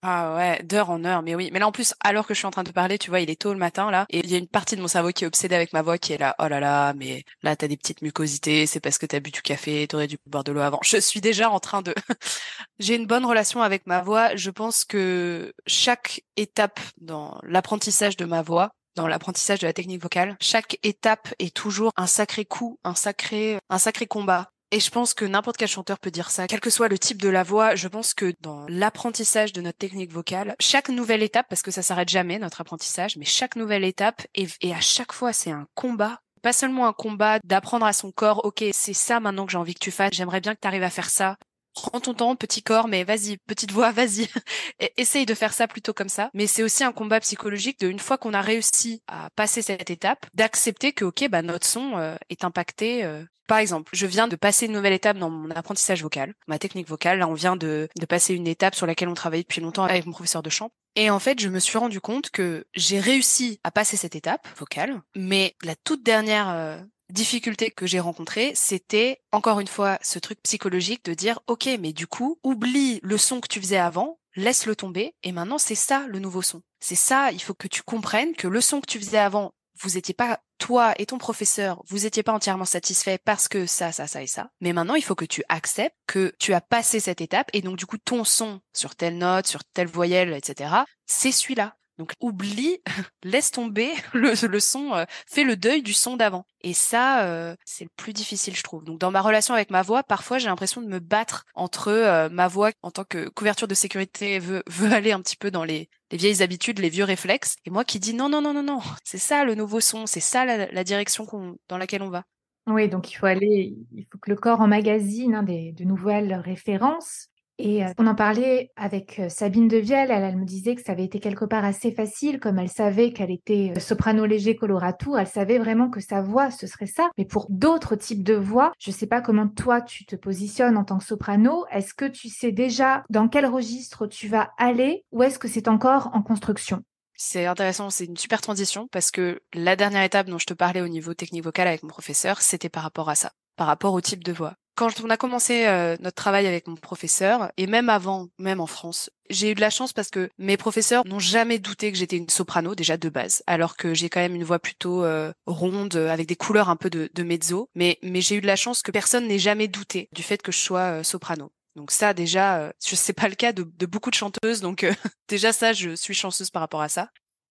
[0.02, 1.50] Ah ouais, d'heure en heure, mais oui.
[1.52, 3.20] Mais là en plus, alors que je suis en train de te parler, tu vois,
[3.20, 5.10] il est tôt le matin là, et il y a une partie de mon cerveau
[5.10, 7.68] qui est obsédée avec ma voix, qui est là, oh là là, mais là t'as
[7.68, 10.60] des petites mucosités, c'est parce que t'as bu du café, t'aurais dû boire de l'eau
[10.60, 10.80] avant.
[10.82, 11.94] Je suis déjà en train de.
[12.78, 14.34] J'ai une bonne relation avec ma voix.
[14.36, 20.02] Je pense que chaque étape dans l'apprentissage de ma voix dans l'apprentissage de la technique
[20.02, 20.36] vocale.
[20.40, 24.50] Chaque étape est toujours un sacré coup, un sacré, un sacré combat.
[24.72, 27.20] Et je pense que n'importe quel chanteur peut dire ça, quel que soit le type
[27.20, 27.74] de la voix.
[27.74, 31.82] Je pense que dans l'apprentissage de notre technique vocale, chaque nouvelle étape, parce que ça
[31.82, 35.66] s'arrête jamais notre apprentissage, mais chaque nouvelle étape et, et à chaque fois c'est un
[35.74, 36.20] combat.
[36.42, 39.74] Pas seulement un combat d'apprendre à son corps, ok, c'est ça maintenant que j'ai envie
[39.74, 41.36] que tu fasses, j'aimerais bien que tu arrives à faire ça
[41.74, 44.28] prends ton temps, petit corps, mais vas-y, petite voix, vas-y.
[44.96, 46.30] Essaye de faire ça plutôt comme ça.
[46.34, 49.90] Mais c'est aussi un combat psychologique de une fois qu'on a réussi à passer cette
[49.90, 53.04] étape, d'accepter que ok, bah notre son euh, est impacté.
[53.04, 53.24] Euh.
[53.46, 56.88] Par exemple, je viens de passer une nouvelle étape dans mon apprentissage vocal, ma technique
[56.88, 57.18] vocale.
[57.18, 60.06] Là, on vient de, de passer une étape sur laquelle on travaille depuis longtemps avec
[60.06, 60.70] mon professeur de chant.
[60.94, 64.46] Et en fait, je me suis rendu compte que j'ai réussi à passer cette étape
[64.56, 66.78] vocale, mais la toute dernière euh,
[67.10, 71.92] difficulté que j'ai rencontrée, c'était encore une fois ce truc psychologique de dire OK, mais
[71.92, 76.06] du coup, oublie le son que tu faisais avant, laisse-le tomber et maintenant c'est ça
[76.08, 76.62] le nouveau son.
[76.80, 79.96] C'est ça, il faut que tu comprennes que le son que tu faisais avant, vous
[79.96, 84.06] étiez pas toi et ton professeur, vous étiez pas entièrement satisfait parce que ça ça
[84.06, 84.50] ça et ça.
[84.60, 87.76] Mais maintenant, il faut que tu acceptes que tu as passé cette étape et donc
[87.76, 90.70] du coup ton son sur telle note, sur telle voyelle, etc.
[91.06, 91.76] C'est celui-là.
[92.00, 92.78] Donc oublie,
[93.24, 96.46] laisse tomber le, son, euh, fais le deuil du son d'avant.
[96.62, 98.84] Et ça, euh, c'est le plus difficile, je trouve.
[98.84, 102.30] Donc dans ma relation avec ma voix, parfois j'ai l'impression de me battre entre euh,
[102.30, 105.62] ma voix en tant que couverture de sécurité veut, veut aller un petit peu dans
[105.62, 108.62] les, les vieilles habitudes, les vieux réflexes, et moi qui dis non, non, non, non,
[108.62, 111.26] non, c'est ça le nouveau son, c'est ça la, direction
[111.68, 112.24] dans laquelle on va.
[112.66, 116.32] Oui, donc il faut aller, il faut que le corps emmagasine hein, des, de nouvelles
[116.32, 117.29] références
[117.60, 120.92] et euh, on en parlait avec euh, Sabine Devielle, elle, elle, me disait que ça
[120.92, 125.16] avait été quelque part assez facile, comme elle savait qu'elle était euh, soprano léger colorato,
[125.16, 127.10] elle savait vraiment que sa voix, ce serait ça.
[127.18, 130.76] Mais pour d'autres types de voix, je ne sais pas comment toi tu te positionnes
[130.76, 135.04] en tant que soprano, est-ce que tu sais déjà dans quel registre tu vas aller
[135.12, 136.82] ou est-ce que c'est encore en construction?
[137.14, 140.80] C'est intéressant, c'est une super transition parce que la dernière étape dont je te parlais
[140.80, 144.00] au niveau technique vocal avec mon professeur, c'était par rapport à ça, par rapport au
[144.00, 147.90] type de voix quand on a commencé euh, notre travail avec mon professeur, et même
[147.90, 151.58] avant, même en France, j'ai eu de la chance parce que mes professeurs n'ont jamais
[151.58, 154.58] douté que j'étais une soprano déjà de base, alors que j'ai quand même une voix
[154.58, 157.68] plutôt euh, ronde avec des couleurs un peu de, de mezzo.
[157.74, 160.50] Mais, mais j'ai eu de la chance que personne n'ait jamais douté du fait que
[160.50, 161.52] je sois euh, soprano.
[161.76, 164.86] Donc ça déjà, je sais pas le cas de, de beaucoup de chanteuses, donc
[165.28, 167.10] déjà ça, je suis chanceuse par rapport à ça.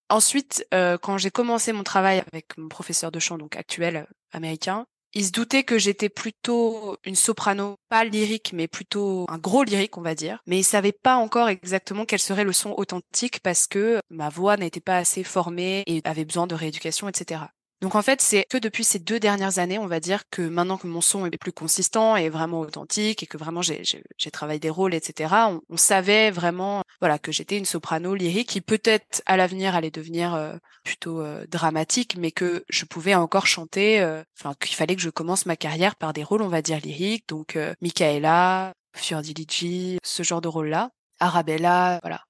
[0.09, 5.25] Ensuite, quand j'ai commencé mon travail avec mon professeur de chant donc actuel américain, il
[5.25, 10.01] se doutait que j'étais plutôt une soprano, pas lyrique, mais plutôt un gros lyrique, on
[10.01, 10.39] va dire.
[10.45, 14.57] Mais il savait pas encore exactement quel serait le son authentique parce que ma voix
[14.57, 17.41] n'était pas assez formée et avait besoin de rééducation, etc.
[17.81, 20.77] Donc en fait, c'est que depuis ces deux dernières années, on va dire que maintenant
[20.77, 24.69] que mon son est plus consistant et vraiment authentique et que vraiment j'ai travaillé des
[24.69, 25.33] rôles, etc.
[25.69, 30.33] On, savait vraiment, voilà, que j'étais une soprano lyrique qui peut-être à l'avenir allait devenir
[30.33, 34.01] euh, plutôt euh, dramatique, mais que je pouvais encore chanter.
[34.01, 36.79] Euh, enfin, qu'il fallait que je commence ma carrière par des rôles, on va dire
[36.79, 40.89] lyriques, donc Michaela, Fiordiligi, ce genre de rôle-là,
[41.19, 42.23] Arabella, voilà.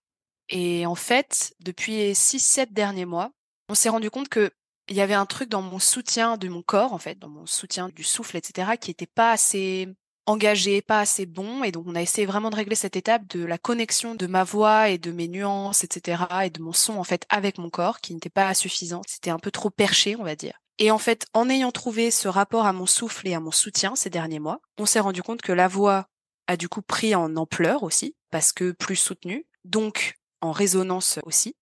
[0.50, 3.32] Et en fait, depuis six, sept derniers mois,
[3.70, 4.52] on s'est rendu compte que
[4.90, 7.46] il y avait un truc dans mon soutien de mon corps, en fait, dans mon
[7.46, 9.88] soutien du souffle, etc., qui était pas assez
[10.30, 11.64] engagé, pas assez bon.
[11.64, 14.44] Et donc, on a essayé vraiment de régler cette étape de la connexion de ma
[14.44, 18.00] voix et de mes nuances, etc., et de mon son, en fait, avec mon corps,
[18.00, 19.02] qui n'était pas suffisant.
[19.08, 20.60] C'était un peu trop perché, on va dire.
[20.78, 23.96] Et en fait, en ayant trouvé ce rapport à mon souffle et à mon soutien
[23.98, 26.08] ces derniers mois, on s'est rendu compte que la voix
[26.48, 31.56] a du coup pris en ampleur aussi, parce que plus soutenue, donc en résonance aussi.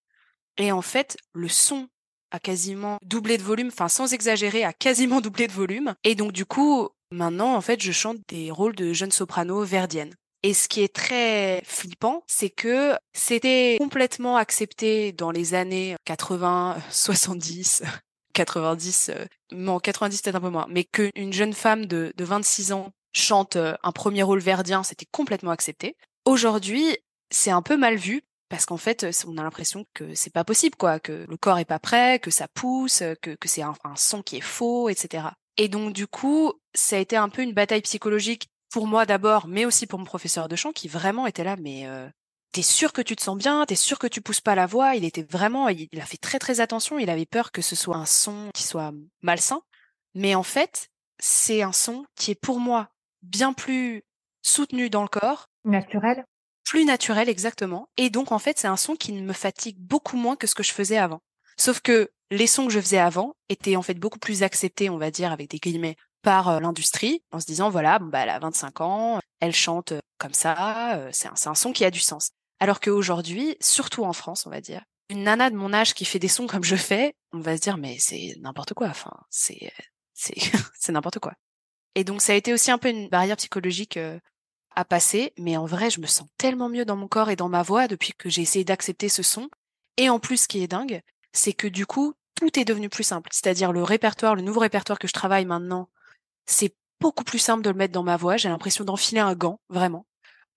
[0.57, 1.87] Et en fait, le son
[2.29, 5.95] a quasiment doublé de volume, enfin sans exagérer, a quasiment doublé de volume.
[6.03, 10.13] Et donc du coup, maintenant, en fait, je chante des rôles de jeune soprano verdienne.
[10.43, 16.77] Et ce qui est très flippant, c'est que c'était complètement accepté dans les années 80,
[16.91, 17.83] 70,
[18.33, 19.11] 90,
[19.51, 23.55] non 90 peut-être un peu moins, mais qu'une jeune femme de, de 26 ans chante
[23.55, 25.97] euh, un premier rôle verdien, c'était complètement accepté.
[26.25, 26.97] Aujourd'hui,
[27.31, 30.75] c'est un peu mal vu parce qu'en fait, on a l'impression que c'est pas possible,
[30.77, 34.21] quoi, que le corps est pas prêt, que ça pousse, que, que c'est un, son
[34.21, 35.29] qui est faux, etc.
[35.57, 39.47] Et donc du coup, ça a été un peu une bataille psychologique pour moi d'abord,
[39.47, 42.07] mais aussi pour mon professeur de chant qui vraiment était là, mais euh,
[42.51, 44.95] t'es sûr que tu te sens bien, t'es sûr que tu pousses pas la voix?
[44.95, 46.99] Il était vraiment, il, a fait très très attention.
[46.99, 49.61] Il avait peur que ce soit un son qui soit malsain.
[50.15, 50.89] Mais en fait,
[51.19, 52.89] c'est un son qui est pour moi
[53.21, 54.03] bien plus
[54.41, 55.47] soutenu dans le corps.
[55.65, 56.25] Naturel.
[56.63, 57.89] Plus naturel, exactement.
[57.97, 60.63] Et donc, en fait, c'est un son qui me fatigue beaucoup moins que ce que
[60.63, 61.21] je faisais avant.
[61.57, 64.97] Sauf que les sons que je faisais avant étaient en fait beaucoup plus acceptés, on
[64.97, 68.39] va dire, avec des guillemets, par euh, l'industrie, en se disant, voilà, bah, elle a
[68.39, 71.99] 25 ans, elle chante euh, comme ça, euh, c'est un, un son qui a du
[71.99, 72.31] sens.
[72.59, 76.19] Alors qu'aujourd'hui, surtout en France, on va dire, une nana de mon âge qui fait
[76.19, 79.71] des sons comme je fais, on va se dire, mais c'est n'importe quoi, enfin, c'est,
[80.13, 80.35] c'est,
[80.77, 81.33] c'est n'importe quoi.
[81.95, 83.97] Et donc, ça a été aussi un peu une barrière psychologique
[84.75, 87.49] à passer, mais en vrai, je me sens tellement mieux dans mon corps et dans
[87.49, 89.49] ma voix depuis que j'ai essayé d'accepter ce son.
[89.97, 91.01] Et en plus, ce qui est dingue,
[91.37, 93.29] c'est que du coup, tout est devenu plus simple.
[93.31, 95.89] C'est-à-dire le répertoire, le nouveau répertoire que je travaille maintenant,
[96.45, 98.37] c'est beaucoup plus simple de le mettre dans ma voix.
[98.37, 100.05] J'ai l'impression d'enfiler un gant, vraiment.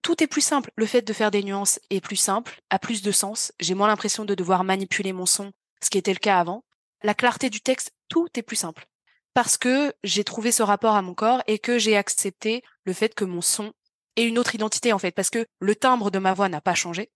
[0.01, 0.71] Tout est plus simple.
[0.75, 3.53] Le fait de faire des nuances est plus simple, a plus de sens.
[3.59, 5.51] J'ai moins l'impression de devoir manipuler mon son,
[5.83, 6.63] ce qui était le cas avant.
[7.03, 8.87] La clarté du texte, tout est plus simple.
[9.33, 13.13] Parce que j'ai trouvé ce rapport à mon corps et que j'ai accepté le fait
[13.13, 13.71] que mon son
[14.17, 15.11] ait une autre identité, en fait.
[15.11, 17.11] Parce que le timbre de ma voix n'a pas changé.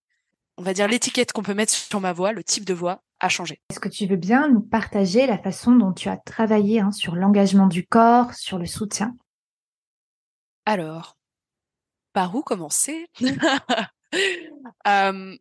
[0.56, 3.28] On va dire l'étiquette qu'on peut mettre sur ma voix, le type de voix, a
[3.28, 3.60] changé.
[3.70, 7.14] Est-ce que tu veux bien nous partager la façon dont tu as travaillé hein, sur
[7.14, 9.16] l'engagement du corps, sur le soutien?
[10.64, 11.16] Alors,
[12.12, 13.06] par où commencer?
[14.86, 15.36] Euh,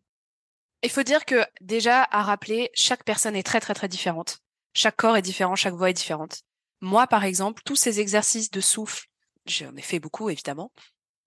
[0.82, 4.40] Il faut dire que déjà, à rappeler, chaque personne est très très très différente.
[4.74, 6.42] Chaque corps est différent, chaque voix est différente.
[6.82, 9.06] Moi, par exemple, tous ces exercices de souffle,
[9.46, 10.72] j'en ai fait beaucoup évidemment,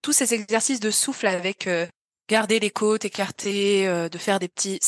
[0.02, 1.86] tous ces exercices de souffle avec euh,
[2.28, 4.78] garder les côtes écartées, euh, de faire des petits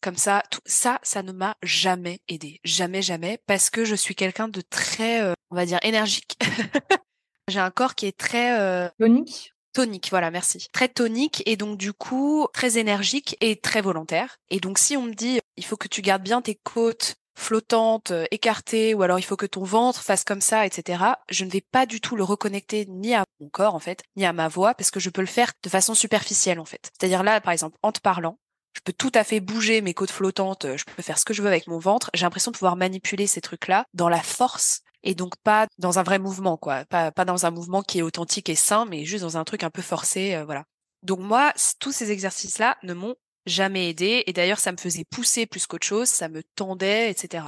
[0.00, 4.14] comme ça, tout ça, ça ne m'a jamais aidé, jamais, jamais, parce que je suis
[4.14, 6.38] quelqu'un de très, euh, on va dire, énergique.
[7.48, 9.52] J'ai un corps qui est très euh, tonique.
[9.72, 10.68] Tonique, voilà, merci.
[10.72, 14.38] Très tonique et donc du coup très énergique et très volontaire.
[14.48, 18.12] Et donc si on me dit il faut que tu gardes bien tes côtes flottantes,
[18.30, 21.04] écartées, ou alors il faut que ton ventre fasse comme ça, etc.
[21.28, 24.24] Je ne vais pas du tout le reconnecter ni à mon corps en fait, ni
[24.24, 26.90] à ma voix, parce que je peux le faire de façon superficielle en fait.
[26.98, 28.38] C'est-à-dire là, par exemple, en te parlant,
[28.74, 31.42] je peux tout à fait bouger mes côtes flottantes, je peux faire ce que je
[31.42, 32.10] veux avec mon ventre.
[32.14, 36.02] J'ai l'impression de pouvoir manipuler ces trucs-là dans la force et donc pas dans un
[36.02, 36.84] vrai mouvement, quoi.
[36.86, 39.62] Pas, pas dans un mouvement qui est authentique et sain, mais juste dans un truc
[39.62, 40.64] un peu forcé, euh, voilà.
[41.02, 43.14] Donc moi, tous ces exercices-là ne m'ont
[43.46, 47.44] jamais aidé et d'ailleurs ça me faisait pousser plus qu'autre chose, ça me tendait, etc.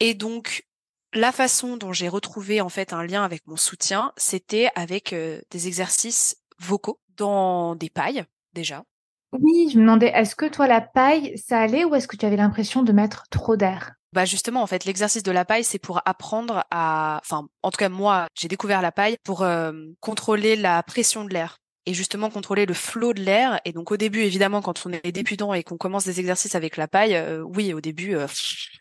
[0.00, 0.66] Et donc
[1.14, 5.40] la façon dont j'ai retrouvé en fait un lien avec mon soutien, c'était avec euh,
[5.50, 8.84] des exercices vocaux dans des pailles déjà.
[9.32, 12.24] Oui, je me demandais, est-ce que toi, la paille, ça allait ou est-ce que tu
[12.24, 13.92] avais l'impression de mettre trop d'air?
[14.14, 17.76] Bah justement, en fait, l'exercice de la paille, c'est pour apprendre à, enfin, en tout
[17.76, 21.58] cas moi, j'ai découvert la paille pour euh, contrôler la pression de l'air
[21.88, 23.60] et justement contrôler le flot de l'air.
[23.64, 26.76] Et donc au début, évidemment, quand on est débutant et qu'on commence des exercices avec
[26.76, 28.26] la paille, euh, oui, au début, euh,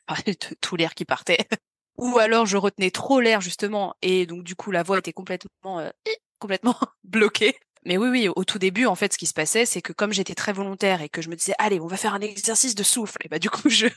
[0.61, 1.37] tout l'air qui partait.
[1.97, 5.81] Ou alors je retenais trop l'air justement et donc du coup la voix était complètement
[6.39, 7.55] complètement bloquée.
[7.85, 10.11] Mais oui, oui, au tout début, en fait, ce qui se passait, c'est que comme
[10.11, 12.83] j'étais très volontaire et que je me disais, allez, on va faire un exercice de
[12.83, 13.87] souffle, et bah du coup, je,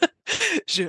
[0.69, 0.85] je,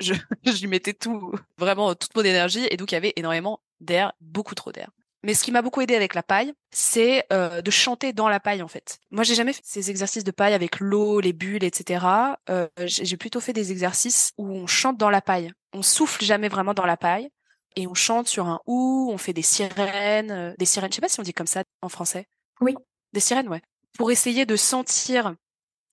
[0.00, 0.14] je,
[0.44, 4.54] je mettais tout, vraiment toute mon énergie, et donc il y avait énormément d'air, beaucoup
[4.54, 4.88] trop d'air.
[5.24, 8.40] Mais ce qui m'a beaucoup aidé avec la paille, c'est euh, de chanter dans la
[8.40, 8.98] paille en fait.
[9.10, 12.04] Moi, j'ai jamais fait ces exercices de paille avec l'eau, les bulles, etc.
[12.50, 15.50] Euh, j'ai plutôt fait des exercices où on chante dans la paille.
[15.72, 17.30] On souffle jamais vraiment dans la paille
[17.74, 21.00] et on chante sur un ou, on fait des sirènes, euh, des sirènes, je sais
[21.00, 22.26] pas si on dit comme ça en français.
[22.60, 22.74] Oui.
[23.14, 23.62] Des sirènes, ouais.
[23.96, 25.34] Pour essayer de sentir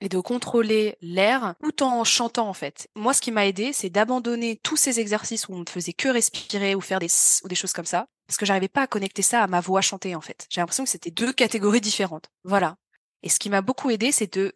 [0.02, 2.90] et de contrôler l'air tout en chantant en fait.
[2.96, 6.10] Moi, ce qui m'a aidé, c'est d'abandonner tous ces exercices où on ne faisait que
[6.10, 7.08] respirer ou faire des
[7.44, 9.82] ou des choses comme ça, parce que j'arrivais pas à connecter ça à ma voix
[9.82, 10.48] chantée en fait.
[10.50, 12.30] J'ai l'impression que c'était deux catégories différentes.
[12.44, 12.76] Voilà.
[13.24, 14.54] Et ce qui m'a beaucoup aidé, c'est de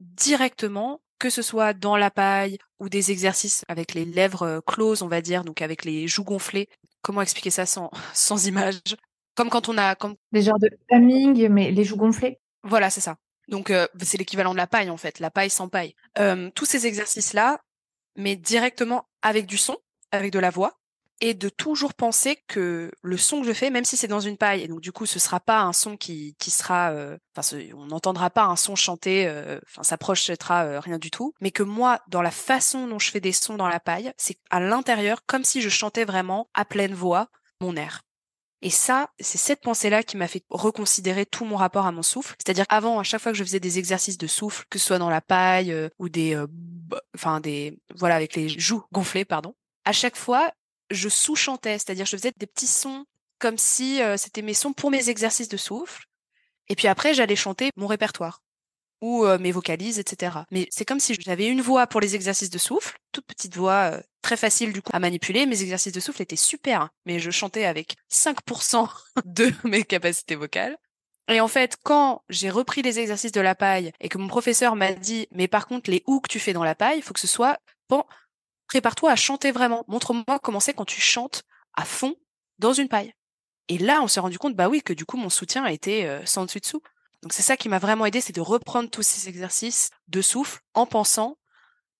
[0.00, 5.02] directement que ce soit dans la paille ou des exercices avec les lèvres euh, closes,
[5.02, 6.68] on va dire, donc avec les joues gonflées.
[7.02, 8.80] Comment expliquer ça sans, sans image?
[9.36, 9.94] Comme quand on a...
[9.94, 10.16] Comme...
[10.32, 12.40] Des genres de humming, mais les joues gonflées?
[12.64, 13.16] Voilà, c'est ça.
[13.50, 15.94] Donc euh, c'est l'équivalent de la paille en fait, la paille sans paille.
[16.18, 17.60] Euh, tous ces exercices-là,
[18.16, 19.76] mais directement avec du son,
[20.12, 20.80] avec de la voix,
[21.20, 24.36] et de toujours penser que le son que je fais, même si c'est dans une
[24.36, 27.56] paille, et donc du coup ce sera pas un son qui, qui sera, euh, enfin
[27.76, 31.50] on n'entendra pas un son chanté, euh, enfin ça projetera euh, rien du tout, mais
[31.50, 34.60] que moi dans la façon dont je fais des sons dans la paille, c'est à
[34.60, 37.28] l'intérieur comme si je chantais vraiment à pleine voix
[37.60, 38.02] mon air.
[38.62, 42.34] Et ça, c'est cette pensée-là qui m'a fait reconsidérer tout mon rapport à mon souffle.
[42.38, 44.98] C'est-à-dire avant, à chaque fois que je faisais des exercices de souffle, que ce soit
[44.98, 46.38] dans la paille ou des,
[47.14, 49.54] enfin des, voilà, avec les joues gonflées, pardon,
[49.84, 50.52] à chaque fois,
[50.90, 53.06] je sous-chantais, c'est-à-dire je faisais des petits sons
[53.38, 56.04] comme si euh, c'était mes sons pour mes exercices de souffle.
[56.68, 58.42] Et puis après, j'allais chanter mon répertoire.
[59.00, 60.38] Ou euh, mes vocalises, etc.
[60.50, 63.92] Mais c'est comme si j'avais une voix pour les exercices de souffle, toute petite voix,
[63.92, 65.46] euh, très facile du coup à manipuler.
[65.46, 68.88] Mes exercices de souffle étaient super, hein, mais je chantais avec 5%
[69.24, 70.76] de mes capacités vocales.
[71.28, 74.74] Et en fait, quand j'ai repris les exercices de la paille et que mon professeur
[74.74, 77.14] m'a dit, mais par contre, les ou que tu fais dans la paille, il faut
[77.14, 78.04] que ce soit, bon,
[78.66, 79.84] prépare-toi à chanter vraiment.
[79.86, 81.44] Montre-moi comment c'est quand tu chantes
[81.74, 82.16] à fond
[82.58, 83.14] dans une paille.
[83.68, 86.04] Et là, on s'est rendu compte, bah oui, que du coup, mon soutien a été
[86.08, 86.82] euh, sans dessus dessous.
[87.22, 90.60] Donc c'est ça qui m'a vraiment aidé, c'est de reprendre tous ces exercices de souffle
[90.74, 91.36] en pensant,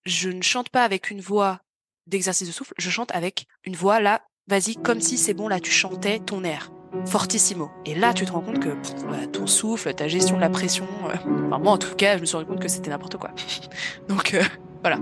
[0.03, 1.59] je ne chante pas avec une voix
[2.07, 5.59] d'exercice de souffle, je chante avec une voix là, vas-y, comme si c'est bon, là
[5.59, 6.71] tu chantais ton air,
[7.05, 7.69] fortissimo.
[7.85, 8.69] Et là tu te rends compte que
[9.05, 11.15] bah, ton souffle, ta gestion de la pression, euh,
[11.47, 13.31] enfin, moi en tout cas, je me suis rendu compte que c'était n'importe quoi.
[14.07, 14.43] Donc euh,
[14.81, 14.97] voilà.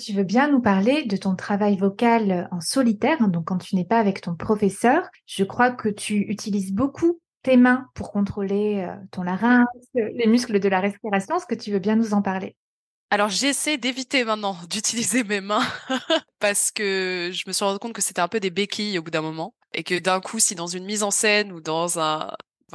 [0.00, 3.84] Tu veux bien nous parler de ton travail vocal en solitaire, donc quand tu n'es
[3.84, 8.94] pas avec ton professeur Je crois que tu utilises beaucoup tes mains pour contrôler euh,
[9.10, 11.36] ton larynx, les muscles de la respiration.
[11.36, 12.56] Est-ce que tu veux bien nous en parler?
[13.10, 15.66] Alors j'essaie d'éviter maintenant d'utiliser mes mains
[16.38, 19.10] parce que je me suis rendu compte que c'était un peu des béquilles au bout
[19.10, 22.30] d'un moment et que d'un coup si dans une mise en scène ou dans un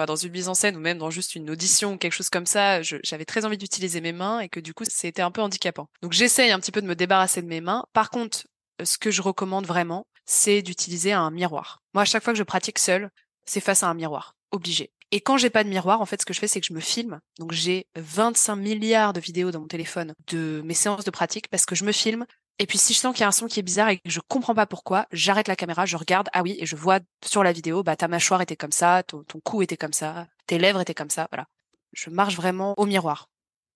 [0.05, 2.45] dans une mise en scène ou même dans juste une audition ou quelque chose comme
[2.45, 5.87] ça, j'avais très envie d'utiliser mes mains et que du coup c'était un peu handicapant.
[6.01, 7.85] Donc j'essaye un petit peu de me débarrasser de mes mains.
[7.93, 8.45] Par contre,
[8.81, 11.81] euh, ce que je recommande vraiment, c'est d'utiliser un miroir.
[11.93, 13.09] Moi, à chaque fois que je pratique seule,
[13.45, 14.91] c'est face à un miroir, obligé.
[15.11, 16.73] Et quand j'ai pas de miroir, en fait, ce que je fais, c'est que je
[16.73, 17.19] me filme.
[17.39, 21.65] Donc j'ai 25 milliards de vidéos dans mon téléphone de mes séances de pratique parce
[21.65, 22.25] que je me filme,
[22.59, 24.09] et puis si je sens qu'il y a un son qui est bizarre et que
[24.09, 27.43] je comprends pas pourquoi, j'arrête la caméra, je regarde, ah oui, et je vois sur
[27.43, 30.81] la vidéo, bah ta mâchoire était comme ça, ton, cou était comme ça, tes lèvres
[30.81, 31.47] étaient comme ça, voilà.
[31.93, 33.29] Je marche vraiment au miroir.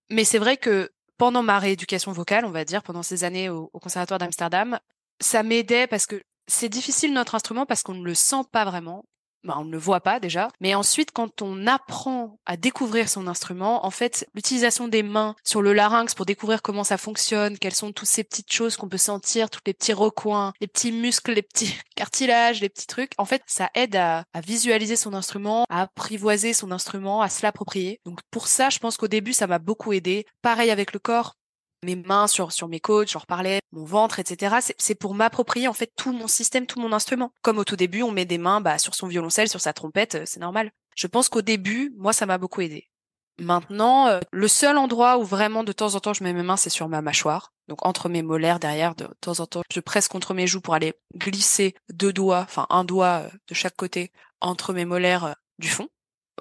[0.09, 3.67] Mais c'est vrai que pendant ma rééducation vocale, on va dire, pendant ces années au
[3.67, 4.79] Conservatoire d'Amsterdam,
[5.19, 9.05] ça m'aidait parce que c'est difficile notre instrument parce qu'on ne le sent pas vraiment.
[9.43, 10.49] Bah, on ne le voit pas déjà.
[10.59, 15.61] Mais ensuite, quand on apprend à découvrir son instrument, en fait, l'utilisation des mains sur
[15.61, 18.97] le larynx pour découvrir comment ça fonctionne, quelles sont toutes ces petites choses qu'on peut
[18.97, 23.25] sentir, tous les petits recoins, les petits muscles, les petits cartilages, les petits trucs, en
[23.25, 28.01] fait, ça aide à, à visualiser son instrument, à apprivoiser son instrument, à se l'approprier.
[28.05, 30.25] Donc pour ça, je pense qu'au début, ça m'a beaucoup aidé.
[30.41, 31.35] Pareil avec le corps,
[31.83, 34.57] mes mains sur sur mes côtes, j'en reparlais, mon ventre, etc.
[34.77, 37.31] C'est pour m'approprier en fait tout mon système, tout mon instrument.
[37.41, 40.15] Comme au tout début, on met des mains bah, sur son violoncelle, sur sa trompette,
[40.15, 40.71] euh, c'est normal.
[40.95, 42.89] Je pense qu'au début, moi, ça m'a beaucoup aidé.
[43.39, 46.57] Maintenant, euh, le seul endroit où vraiment de temps en temps je mets mes mains,
[46.57, 47.53] c'est sur ma mâchoire.
[47.69, 50.73] Donc entre mes molaires derrière, de temps en temps, je presse contre mes joues pour
[50.73, 54.11] aller glisser deux doigts, enfin un doigt euh, de chaque côté
[54.41, 55.87] entre mes molaires du fond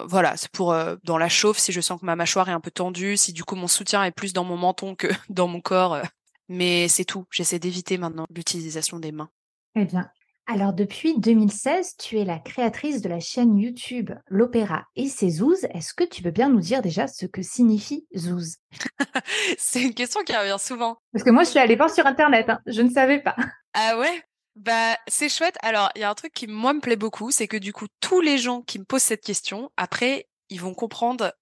[0.07, 2.59] voilà, c'est pour euh, dans la chauffe si je sens que ma mâchoire est un
[2.59, 5.61] peu tendue, si du coup mon soutien est plus dans mon menton que dans mon
[5.61, 5.95] corps.
[5.95, 6.03] Euh.
[6.47, 7.25] mais c'est tout.
[7.31, 9.29] J'essaie d'éviter maintenant l'utilisation des mains.
[9.75, 10.09] Très bien.
[10.51, 15.67] Alors depuis 2016, tu es la créatrice de la chaîne YouTube L'Opéra et ses zouzes.
[15.75, 18.55] Est-ce que tu veux bien nous dire déjà ce que signifie zouze
[19.59, 20.97] C'est une question qui revient souvent.
[21.13, 22.59] Parce que moi, je suis allée voir sur Internet, hein.
[22.65, 23.35] je ne savais pas.
[23.75, 24.23] Ah ouais?
[24.59, 25.57] Bah, c'est chouette.
[25.61, 27.87] Alors, il y a un truc qui, moi, me plaît beaucoup, c'est que du coup,
[28.01, 31.33] tous les gens qui me posent cette question, après, ils vont comprendre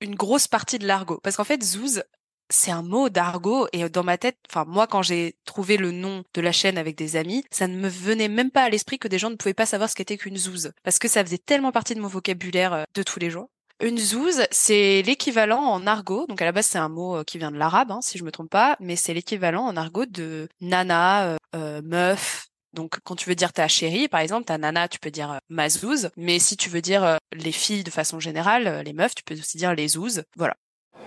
[0.00, 1.20] une grosse partie de l'argot.
[1.22, 2.02] Parce qu'en fait, zouz,
[2.50, 6.24] c'est un mot d'argot et dans ma tête, enfin moi quand j'ai trouvé le nom
[6.32, 9.08] de la chaîne avec des amis, ça ne me venait même pas à l'esprit que
[9.08, 11.72] des gens ne pouvaient pas savoir ce qu'était qu'une zouze parce que ça faisait tellement
[11.72, 13.50] partie de mon vocabulaire euh, de tous les jours.
[13.80, 16.26] Une zouze, c'est l'équivalent en argot.
[16.26, 18.24] Donc à la base, c'est un mot euh, qui vient de l'arabe, hein, si je
[18.24, 23.16] me trompe pas, mais c'est l'équivalent en argot de nana, euh, euh meuf, donc, quand
[23.16, 26.10] tu veux dire ta chérie, par exemple, ta nana, tu peux dire euh, ma zouze.
[26.16, 29.22] Mais si tu veux dire euh, les filles de façon générale, euh, les meufs, tu
[29.22, 30.22] peux aussi dire les zouzes.
[30.36, 30.54] Voilà.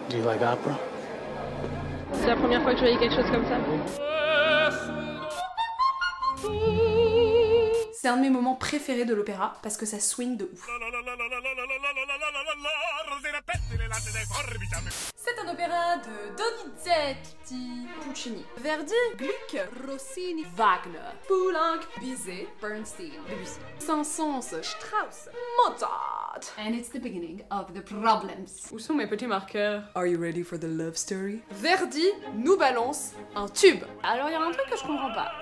[0.09, 0.17] C'est
[2.27, 3.57] la première fois que je voyais quelque chose comme ça.
[8.01, 10.67] C'est un de mes moments préférés de l'opéra parce que ça swing de ouf.
[15.15, 24.63] C'est un opéra de Donizetti, Puccini, Verdi, Gluck, Rossini, Wagner, Poulenc, Bizet, Bernstein, Debussy, Saint-Saëns,
[24.63, 25.29] Strauss,
[25.59, 26.41] Mozart.
[26.57, 28.67] And it's the beginning of the problems.
[28.71, 29.83] Où sont mes petits marqueurs?
[29.93, 31.43] Are you ready for the love story?
[31.51, 33.83] Verdi nous balance un tube.
[34.01, 35.33] Alors il y a un truc que je comprends pas.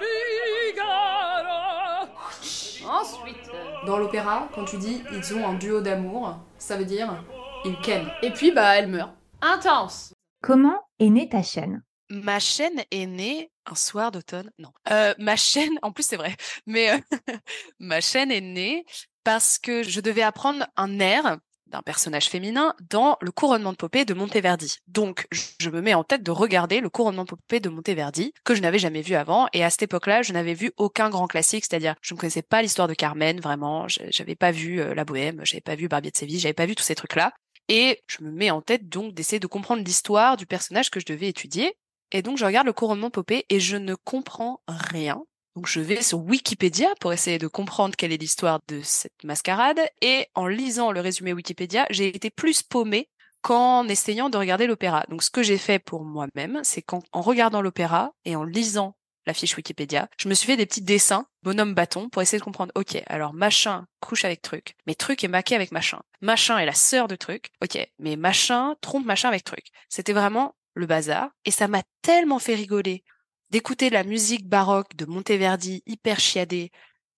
[2.90, 3.52] Ensuite,
[3.86, 7.24] dans l'opéra, quand tu dis ils ont un duo d'amour, ça veut dire
[7.64, 8.08] ils ken.
[8.24, 9.12] Et puis bah elle meurt.
[9.42, 10.12] Intense.
[10.42, 11.84] Comment est née ta chaîne?
[12.10, 14.50] Ma chaîne est née un soir d'automne.
[14.58, 16.36] Non, euh, ma chaîne, en plus c'est vrai,
[16.66, 16.98] mais euh,
[17.80, 18.86] ma chaîne est née
[19.24, 21.38] parce que je devais apprendre un air
[21.72, 24.78] d'un personnage féminin dans le couronnement de Popée de Monteverdi.
[24.88, 25.28] Donc,
[25.60, 28.62] je me mets en tête de regarder le couronnement de Popée de Monteverdi, que je
[28.62, 31.96] n'avais jamais vu avant, et à cette époque-là, je n'avais vu aucun grand classique, c'est-à-dire,
[32.02, 35.62] je ne connaissais pas l'histoire de Carmen, vraiment, j'avais pas vu euh, La Bohème, j'avais
[35.62, 37.34] pas vu Barbier de Séville, j'avais pas vu tous ces trucs-là.
[37.68, 41.06] Et je me mets en tête donc d'essayer de comprendre l'histoire du personnage que je
[41.06, 41.74] devais étudier.
[42.12, 45.22] Et donc je regarde le couronnement Popée et je ne comprends rien.
[45.60, 49.82] Donc je vais sur Wikipédia pour essayer de comprendre quelle est l'histoire de cette mascarade.
[50.02, 53.10] Et en lisant le résumé Wikipédia, j'ai été plus paumée
[53.42, 55.04] qu'en essayant de regarder l'opéra.
[55.10, 58.96] Donc ce que j'ai fait pour moi-même, c'est qu'en regardant l'opéra et en lisant
[59.26, 62.44] la fiche Wikipédia, je me suis fait des petits dessins, bonhomme bâton, pour essayer de
[62.46, 66.00] comprendre, ok, alors machin couche avec truc, mais truc est maqué avec machin.
[66.22, 69.66] Machin est la sœur de truc, ok, mais machin trompe machin avec truc.
[69.90, 73.04] C'était vraiment le bazar, et ça m'a tellement fait rigoler
[73.50, 76.72] d'écouter la musique baroque de Monteverdi hyper chiadée,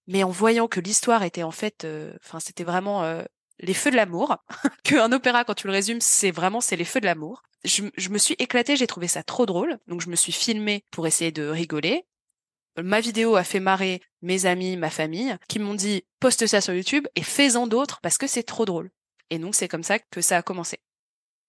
[0.08, 3.24] mais en voyant que l'histoire était en fait, euh, enfin c'était vraiment euh,
[3.60, 4.38] les feux de l'amour,
[4.84, 7.44] qu'un opéra quand tu le résumes c'est vraiment c'est les feux de l'amour.
[7.64, 10.84] Je, je, me suis éclatée, j'ai trouvé ça trop drôle, donc je me suis filmée
[10.90, 12.06] pour essayer de rigoler.
[12.82, 16.74] Ma vidéo a fait marrer mes amis, ma famille, qui m'ont dit poste ça sur
[16.74, 18.90] YouTube et fais-en d'autres parce que c'est trop drôle.
[19.30, 20.80] Et donc c'est comme ça que ça a commencé.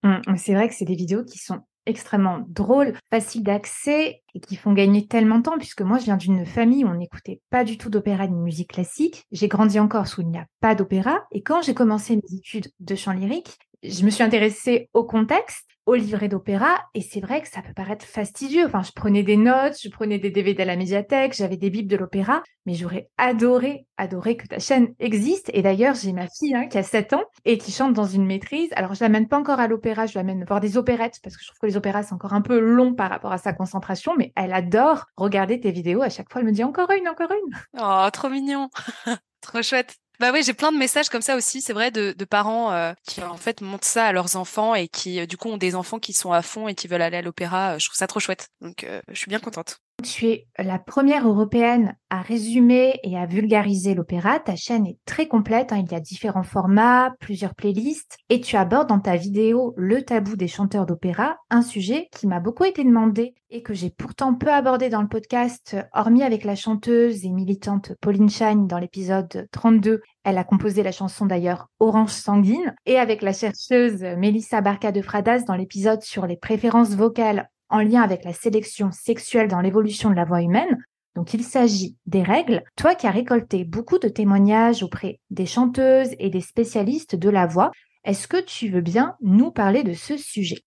[0.03, 4.55] Mmh, c'est vrai que c'est des vidéos qui sont extrêmement drôles, faciles d'accès et qui
[4.55, 7.63] font gagner tellement de temps, puisque moi je viens d'une famille où on n'écoutait pas
[7.63, 9.25] du tout d'opéra ni de musique classique.
[9.31, 11.25] J'ai grandi encore où il n'y a pas d'opéra.
[11.31, 15.67] Et quand j'ai commencé mes études de chant lyrique, je me suis intéressée au contexte
[15.85, 18.65] au livret d'opéra et c'est vrai que ça peut paraître fastidieux.
[18.65, 21.89] Enfin, je prenais des notes, je prenais des DVD à la médiathèque, j'avais des bibles
[21.89, 25.49] de l'opéra, mais j'aurais adoré, adoré que ta chaîne existe.
[25.53, 28.25] Et d'ailleurs, j'ai ma fille hein, qui a 7 ans et qui chante dans une
[28.25, 28.69] maîtrise.
[28.75, 31.49] Alors, je l'amène pas encore à l'opéra, je l'amène voir des opérettes parce que je
[31.49, 34.31] trouve que les opéras c'est encore un peu long par rapport à sa concentration, mais
[34.35, 36.01] elle adore regarder tes vidéos.
[36.01, 37.57] À chaque fois, elle me dit encore une, encore une.
[37.81, 38.69] Oh, trop mignon.
[39.41, 40.02] trop chouette.
[40.19, 43.21] Bah oui, j'ai plein de messages comme ça aussi, c'est vrai, de, parents euh, qui
[43.21, 45.99] en fait montrent ça à leurs enfants et qui euh, du coup ont des enfants
[45.99, 47.77] qui sont à fond et qui veulent aller à l'opéra.
[47.77, 49.82] Je trouve ça trop chouette, donc je suis bien contente.
[50.01, 54.39] Tu es la première européenne à résumer et à vulgariser l'opéra.
[54.39, 55.71] Ta chaîne est très complète.
[55.71, 55.83] Hein.
[55.85, 58.17] Il y a différents formats, plusieurs playlists.
[58.29, 62.39] Et tu abordes dans ta vidéo le tabou des chanteurs d'opéra, un sujet qui m'a
[62.39, 66.55] beaucoup été demandé et que j'ai pourtant peu abordé dans le podcast, hormis avec la
[66.55, 70.01] chanteuse et militante Pauline Shine dans l'épisode 32.
[70.23, 72.75] Elle a composé la chanson d'ailleurs Orange sanguine.
[72.85, 77.79] Et avec la chercheuse Melissa Barca de Fradas dans l'épisode sur les préférences vocales en
[77.79, 80.77] lien avec la sélection sexuelle dans l'évolution de la voix humaine.
[81.15, 82.63] Donc il s'agit des règles.
[82.75, 87.47] Toi qui as récolté beaucoup de témoignages auprès des chanteuses et des spécialistes de la
[87.47, 87.71] voix,
[88.03, 90.61] est-ce que tu veux bien nous parler de ce sujet?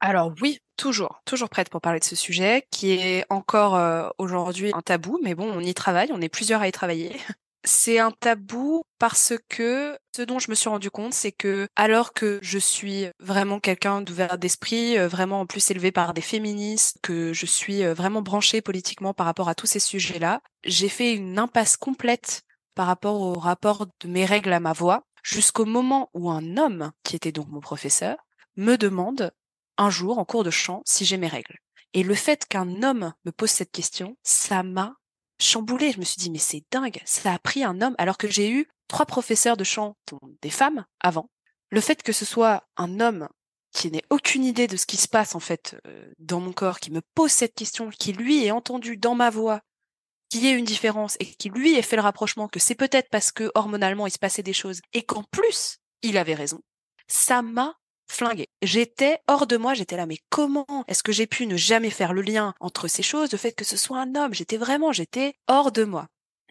[0.00, 4.70] Alors oui, toujours, toujours prête pour parler de ce sujet qui est encore euh, aujourd'hui
[4.72, 7.16] un tabou, mais bon, on y travaille, on est plusieurs à y travailler.
[7.64, 12.14] C'est un tabou parce que ce dont je me suis rendu compte, c'est que alors
[12.14, 16.98] que je suis vraiment quelqu'un d'ouvert d'esprit, euh, vraiment en plus élevé par des féministes,
[17.02, 21.14] que je suis euh, vraiment branchée politiquement par rapport à tous ces sujets-là, j'ai fait
[21.14, 22.42] une impasse complète
[22.74, 26.92] par rapport au rapport de mes règles à ma voix, jusqu'au moment où un homme,
[27.04, 28.16] qui était donc mon professeur,
[28.56, 29.32] me demande
[29.76, 31.58] un jour en cours de chant si j'ai mes règles.
[31.92, 34.94] Et le fait qu'un homme me pose cette question, ça m'a
[35.40, 35.92] chamboulée.
[35.92, 38.50] Je me suis dit, mais c'est dingue, ça a pris un homme, alors que j'ai
[38.50, 41.30] eu trois professeurs de chant, dont des femmes, avant.
[41.70, 43.28] Le fait que ce soit un homme
[43.72, 46.80] qui n'ait aucune idée de ce qui se passe, en fait, euh, dans mon corps,
[46.80, 49.60] qui me pose cette question, qui lui ait entendu dans ma voix
[50.30, 53.08] qu'il y ait une différence et qui lui ait fait le rapprochement que c'est peut-être
[53.10, 56.60] parce que hormonalement il se passait des choses et qu'en plus il avait raison,
[57.08, 57.74] ça m'a
[58.10, 58.48] flingué.
[58.62, 62.12] J'étais hors de moi, j'étais là, mais comment est-ce que j'ai pu ne jamais faire
[62.12, 64.34] le lien entre ces choses, le fait que ce soit un homme?
[64.34, 66.06] J'étais vraiment, j'étais hors de moi.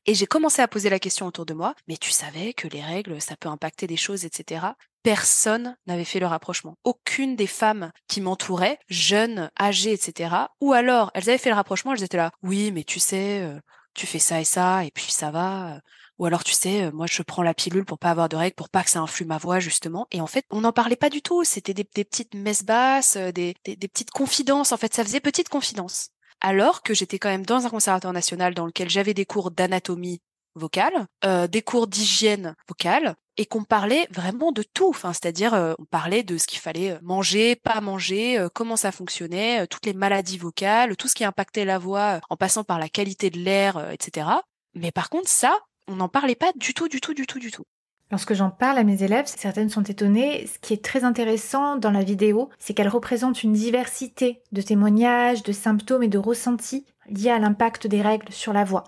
[0.05, 2.81] Et j'ai commencé à poser la question autour de moi, mais tu savais que les
[2.81, 4.65] règles, ça peut impacter des choses, etc.
[5.03, 6.75] Personne n'avait fait le rapprochement.
[6.83, 10.35] Aucune des femmes qui m'entouraient, jeunes, âgées, etc.
[10.61, 13.59] Ou alors, elles avaient fait le rapprochement, elles étaient là, oui, mais tu sais, euh,
[13.93, 15.79] tu fais ça et ça, et puis ça va.
[16.19, 18.55] Ou alors, tu sais, euh, moi, je prends la pilule pour pas avoir de règles,
[18.55, 20.05] pour pas que ça influe ma voix, justement.
[20.11, 21.45] Et en fait, on n'en parlait pas du tout.
[21.45, 24.73] C'était des, petites messes basses, euh, des, des, petites confidences.
[24.73, 26.09] En fait, ça faisait petites confidences.
[26.41, 30.21] Alors que j'étais quand même dans un conservatoire national dans lequel j'avais des cours d'anatomie
[30.55, 34.89] vocale, euh, des cours d'hygiène vocale, et qu'on parlait vraiment de tout.
[34.89, 39.85] Enfin, c'est-à-dire, on parlait de ce qu'il fallait manger, pas manger, comment ça fonctionnait, toutes
[39.85, 43.39] les maladies vocales, tout ce qui impactait la voix, en passant par la qualité de
[43.39, 44.27] l'air, etc.
[44.73, 45.57] Mais par contre, ça,
[45.89, 47.63] on n'en parlait pas du tout, du tout, du tout, du tout.
[48.11, 50.47] Lorsque j'en parle à mes élèves, certaines sont étonnées.
[50.47, 55.43] Ce qui est très intéressant dans la vidéo, c'est qu'elle représente une diversité de témoignages,
[55.43, 58.83] de symptômes et de ressentis liés à l'impact des règles sur la voix.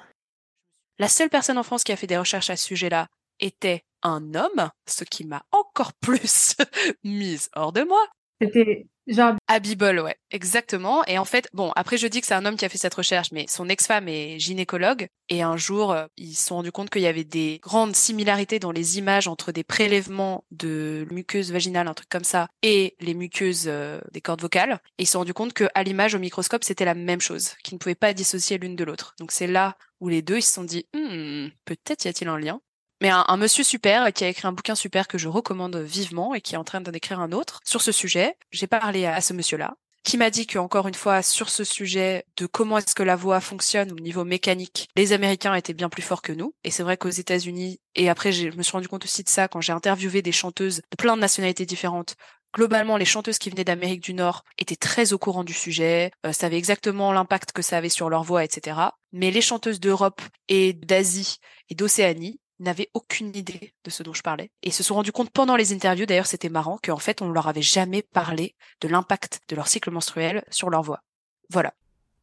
[0.98, 3.08] La seule personne en France qui a fait des recherches à ce sujet-là
[3.40, 6.56] était un homme, ce qui m'a encore plus
[7.04, 8.02] mise hors de moi.
[8.42, 11.04] C'était Genre Abibol, ouais, exactement.
[11.06, 12.94] Et en fait, bon, après je dis que c'est un homme qui a fait cette
[12.94, 15.08] recherche, mais son ex-femme est gynécologue.
[15.30, 18.60] Et un jour, euh, ils se sont rendus compte qu'il y avait des grandes similarités
[18.60, 23.16] dans les images entre des prélèvements de muqueuses vaginales, un truc comme ça, et les
[23.16, 24.80] muqueuses euh, des cordes vocales.
[25.00, 27.76] Et ils se sont rendus compte qu'à l'image, au microscope, c'était la même chose, qu'ils
[27.76, 29.16] ne pouvaient pas dissocier l'une de l'autre.
[29.20, 32.38] Donc c'est là où les deux, ils se sont dit, hmm, peut-être y a-t-il un
[32.38, 32.62] lien.
[33.02, 36.42] Mais un, monsieur super qui a écrit un bouquin super que je recommande vivement et
[36.42, 38.36] qui est en train d'en écrire un autre sur ce sujet.
[38.52, 42.26] J'ai parlé à, ce monsieur-là qui m'a dit que encore une fois sur ce sujet
[42.36, 46.02] de comment est-ce que la voix fonctionne au niveau mécanique, les Américains étaient bien plus
[46.02, 46.56] forts que nous.
[46.64, 49.48] Et c'est vrai qu'aux États-Unis, et après je me suis rendu compte aussi de ça
[49.48, 52.16] quand j'ai interviewé des chanteuses de plein de nationalités différentes.
[52.54, 56.34] Globalement, les chanteuses qui venaient d'Amérique du Nord étaient très au courant du sujet, euh,
[56.34, 58.78] savaient exactement l'impact que ça avait sur leur voix, etc.
[59.14, 61.38] Mais les chanteuses d'Europe et d'Asie
[61.70, 65.32] et d'Océanie n'avaient aucune idée de ce dont je parlais et se sont rendus compte
[65.32, 68.88] pendant les interviews, d'ailleurs c'était marrant, qu'en fait on ne leur avait jamais parlé de
[68.88, 71.02] l'impact de leur cycle menstruel sur leur voix.
[71.50, 71.74] Voilà.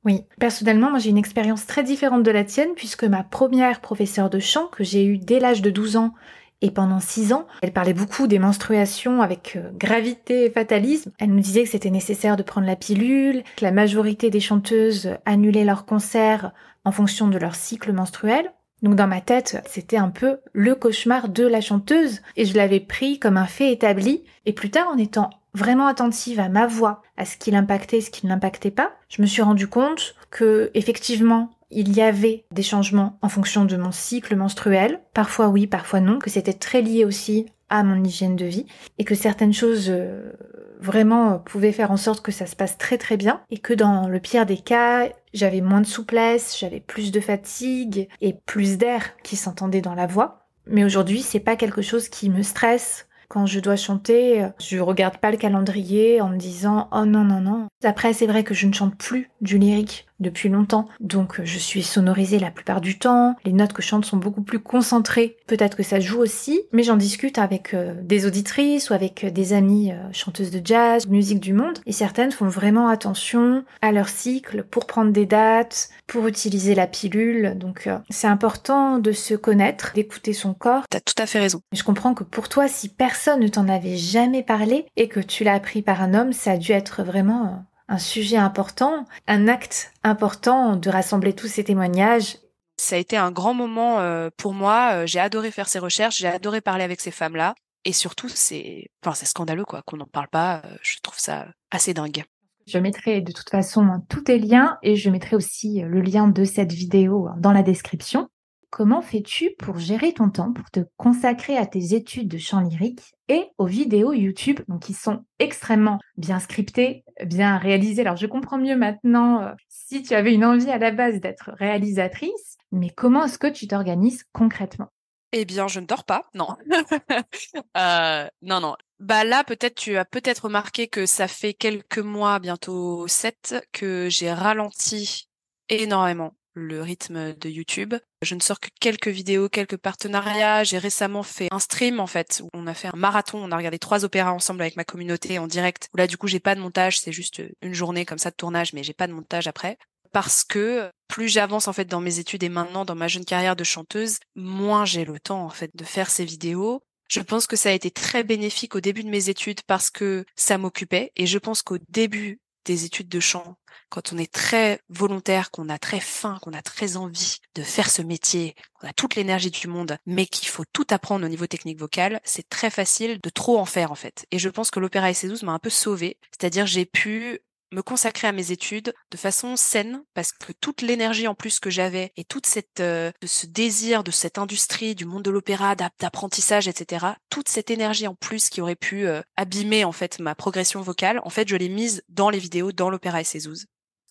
[0.04, 4.30] Oui, personnellement, moi j'ai une expérience très différente de la tienne puisque ma première professeure
[4.30, 6.14] de chant que j'ai eue dès l'âge de 12 ans
[6.60, 11.12] et pendant 6 ans, elle parlait beaucoup des menstruations avec euh, gravité et fatalisme.
[11.18, 15.10] Elle nous disait que c'était nécessaire de prendre la pilule, que la majorité des chanteuses
[15.24, 16.52] annulaient leurs concerts
[16.84, 18.52] en fonction de leur cycle menstruel.
[18.82, 22.80] Donc dans ma tête, c'était un peu le cauchemar de la chanteuse et je l'avais
[22.80, 24.22] pris comme un fait établi.
[24.46, 28.10] Et plus tard, en étant vraiment attentive à ma voix, à ce qui l'impactait, ce
[28.10, 32.62] qui ne l'impactait pas, je me suis rendu compte que effectivement, il y avait des
[32.62, 37.04] changements en fonction de mon cycle menstruel, parfois oui, parfois non, que c'était très lié
[37.04, 38.66] aussi à mon hygiène de vie
[38.98, 40.32] et que certaines choses euh,
[40.80, 44.08] vraiment pouvaient faire en sorte que ça se passe très très bien et que dans
[44.08, 49.16] le pire des cas, j'avais moins de souplesse, j'avais plus de fatigue et plus d'air
[49.22, 50.46] qui s'entendait dans la voix.
[50.66, 53.06] Mais aujourd'hui, c'est pas quelque chose qui me stresse.
[53.28, 57.40] Quand je dois chanter, je regarde pas le calendrier en me disant oh non non
[57.40, 57.68] non.
[57.84, 60.88] Après, c'est vrai que je ne chante plus du lyrique depuis longtemps.
[61.00, 64.42] Donc je suis sonorisée la plupart du temps, les notes que je chante sont beaucoup
[64.42, 65.36] plus concentrées.
[65.46, 69.30] Peut-être que ça joue aussi, mais j'en discute avec euh, des auditrices ou avec euh,
[69.30, 73.92] des amies euh, chanteuses de jazz, musique du monde, et certaines font vraiment attention à
[73.92, 77.54] leur cycle pour prendre des dates, pour utiliser la pilule.
[77.56, 80.84] Donc c'est important de se connaître, d'écouter son corps.
[80.90, 81.60] T'as tout à fait raison.
[81.72, 85.44] Je comprends que pour toi, si personne ne t'en avait jamais parlé et que tu
[85.44, 89.92] l'as appris par un homme, ça a dû être vraiment un sujet important, un acte
[90.02, 92.38] important de rassembler tous ces témoignages.
[92.76, 94.90] Ça a été un grand moment euh, pour moi.
[94.92, 97.54] Euh, j'ai adoré faire ces recherches, j'ai adoré parler avec ces femmes-là.
[97.84, 100.62] Et surtout, c'est, enfin, c'est scandaleux quoi qu'on n'en parle pas.
[100.64, 102.24] Euh, je trouve ça assez dingue.
[102.66, 106.44] Je mettrai de toute façon tous tes liens et je mettrai aussi le lien de
[106.44, 108.28] cette vidéo dans la description.
[108.70, 113.00] Comment fais-tu pour gérer ton temps, pour te consacrer à tes études de chant lyrique
[113.28, 118.02] et aux vidéos YouTube, donc qui sont extrêmement bien scriptées, bien réalisées?
[118.02, 121.50] Alors je comprends mieux maintenant euh, si tu avais une envie à la base d'être
[121.54, 124.88] réalisatrice, mais comment est-ce que tu t'organises concrètement?
[125.32, 126.48] Eh bien, je ne dors pas, non.
[127.76, 128.76] euh, non, non.
[128.98, 134.08] Bah là, peut-être tu as peut-être remarqué que ça fait quelques mois, bientôt sept, que
[134.08, 135.28] j'ai ralenti
[135.68, 137.94] énormément le rythme de YouTube.
[138.22, 140.64] Je ne sors que quelques vidéos, quelques partenariats.
[140.64, 143.38] J'ai récemment fait un stream en fait où on a fait un marathon.
[143.42, 145.88] On a regardé trois opéras ensemble avec ma communauté en direct.
[145.94, 148.36] Où là du coup j'ai pas de montage, c'est juste une journée comme ça de
[148.36, 149.78] tournage, mais j'ai pas de montage après.
[150.12, 153.56] Parce que plus j'avance en fait dans mes études et maintenant dans ma jeune carrière
[153.56, 156.82] de chanteuse, moins j'ai le temps en fait de faire ces vidéos.
[157.08, 160.24] Je pense que ça a été très bénéfique au début de mes études parce que
[160.36, 162.38] ça m'occupait et je pense qu'au début
[162.68, 163.56] des études de chant,
[163.88, 167.90] quand on est très volontaire, qu'on a très faim, qu'on a très envie de faire
[167.90, 171.46] ce métier, qu'on a toute l'énergie du monde, mais qu'il faut tout apprendre au niveau
[171.46, 174.26] technique vocal, c'est très facile de trop en faire en fait.
[174.30, 177.40] Et je pense que l'opéra SC12 m'a un peu sauvé, c'est-à-dire j'ai pu
[177.72, 181.70] me consacrer à mes études de façon saine parce que toute l'énergie en plus que
[181.70, 186.68] j'avais et toute cette euh, ce désir de cette industrie du monde de l'opéra d'apprentissage
[186.68, 190.80] etc toute cette énergie en plus qui aurait pu euh, abîmer en fait ma progression
[190.80, 193.24] vocale en fait je l'ai mise dans les vidéos dans l'opéra et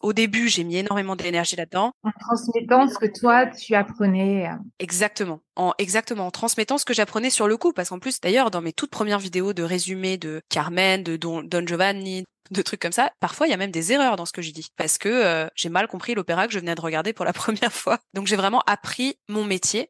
[0.01, 1.91] au début, j'ai mis énormément d'énergie là-dedans.
[2.03, 4.47] En transmettant ce que toi, tu apprenais.
[4.47, 4.55] Euh.
[4.79, 5.41] Exactement.
[5.55, 6.27] En, exactement.
[6.27, 7.73] En transmettant ce que j'apprenais sur le coup.
[7.73, 11.41] Parce qu'en plus, d'ailleurs, dans mes toutes premières vidéos de résumé de Carmen, de Don,
[11.43, 13.11] Don Giovanni, de trucs comme ça.
[13.19, 15.47] Parfois, il y a même des erreurs dans ce que je dis parce que euh,
[15.55, 17.99] j'ai mal compris l'opéra que je venais de regarder pour la première fois.
[18.13, 19.89] Donc, j'ai vraiment appris mon métier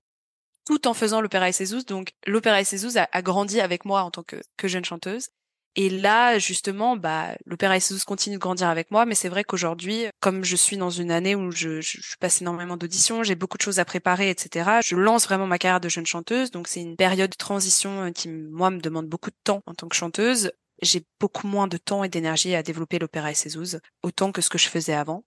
[0.65, 1.85] tout en faisant l'opéra Essézouz.
[1.85, 5.29] Donc, l'opéra Essézouz a, a grandi avec moi en tant que, que jeune chanteuse.
[5.78, 10.07] Et là, justement, bah, l'opéra Essézouz continue de grandir avec moi, mais c'est vrai qu'aujourd'hui,
[10.19, 13.57] comme je suis dans une année où je, je, je passe énormément d'auditions, j'ai beaucoup
[13.57, 14.80] de choses à préparer, etc.
[14.84, 18.11] Je lance vraiment ma carrière de jeune chanteuse, donc c'est une période de transition euh,
[18.11, 20.51] qui, moi, me demande beaucoup de temps en tant que chanteuse
[20.82, 24.57] j'ai beaucoup moins de temps et d'énergie à développer l'opéra Essézouz, autant que ce que
[24.57, 25.25] je faisais avant.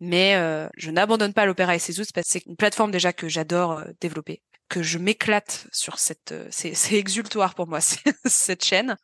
[0.00, 3.78] Mais euh, je n'abandonne pas l'opéra Essézouz parce que c'est une plateforme déjà que j'adore
[3.78, 6.32] euh, développer, que je m'éclate sur cette...
[6.32, 7.80] Euh, c'est, exultoire pour moi,
[8.24, 8.96] cette chaîne.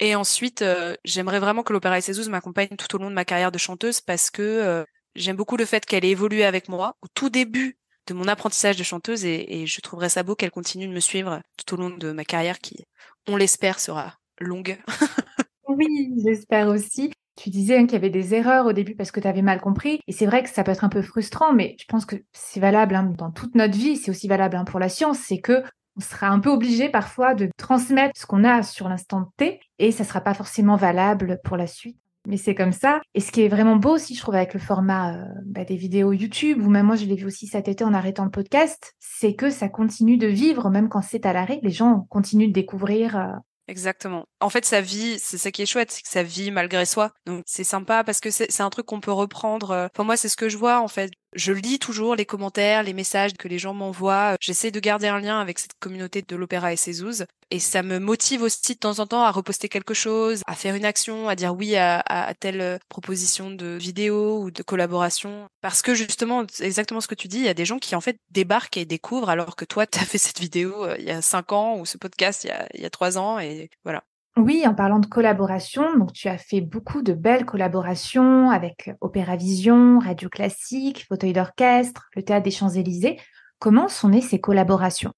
[0.00, 0.64] Et ensuite,
[1.04, 4.30] j'aimerais vraiment que l'opéra Essézouz m'accompagne tout au long de ma carrière de chanteuse parce
[4.30, 4.84] que
[5.14, 7.78] j'aime beaucoup le fait qu'elle ait évolué avec moi au tout début
[8.08, 11.00] de mon apprentissage de chanteuse et, et je trouverais ça beau qu'elle continue de me
[11.00, 12.84] suivre tout au long de ma carrière qui,
[13.28, 14.78] on l'espère, sera longue.
[15.68, 17.12] oui, j'espère aussi.
[17.36, 19.60] Tu disais hein, qu'il y avait des erreurs au début parce que tu avais mal
[19.60, 20.00] compris.
[20.06, 22.60] Et c'est vrai que ça peut être un peu frustrant, mais je pense que c'est
[22.60, 23.96] valable hein, dans toute notre vie.
[23.96, 25.18] C'est aussi valable hein, pour la science.
[25.18, 25.62] C'est que
[25.96, 29.92] on sera un peu obligé parfois de transmettre ce qu'on a sur l'instant T et
[29.92, 31.98] ça sera pas forcément valable pour la suite.
[32.28, 33.00] Mais c'est comme ça.
[33.14, 35.74] Et ce qui est vraiment beau aussi, je trouve, avec le format euh, bah, des
[35.74, 38.94] vidéos YouTube, ou même moi, je l'ai vu aussi cet été en arrêtant le podcast,
[39.00, 41.58] c'est que ça continue de vivre, même quand c'est à l'arrêt.
[41.64, 43.32] Les gens continuent de découvrir euh,
[43.68, 44.24] Exactement.
[44.40, 47.10] En fait, sa vie, c'est ça qui est chouette, c'est que sa vie malgré soi.
[47.26, 49.70] Donc c'est sympa parce que c'est un truc qu'on peut reprendre.
[49.70, 51.10] Euh, pour moi, c'est ce que je vois en fait.
[51.34, 54.36] Je lis toujours les commentaires, les messages que les gens m'envoient.
[54.40, 57.24] J'essaie de garder un lien avec cette communauté de l'opéra et ses ouzes.
[57.50, 60.74] Et ça me motive aussi de temps en temps à reposter quelque chose, à faire
[60.74, 65.48] une action, à dire oui à, telle euh, proposition de vidéo ou de collaboration.
[65.60, 68.00] Parce que justement, exactement ce que tu dis, il y a des gens qui en
[68.00, 71.10] fait débarquent et découvrent alors que toi, tu as fait cette vidéo euh, il y
[71.10, 73.70] a cinq ans ou ce podcast il y a, il y a trois ans et
[73.84, 74.02] voilà.
[74.38, 79.36] Oui, en parlant de collaboration, donc tu as fait beaucoup de belles collaborations avec Opéra
[79.36, 83.20] Vision, Radio Classique, Fauteuil d'orchestre, le Théâtre des Champs-Élysées.
[83.58, 85.12] Comment sont nées ces collaborations?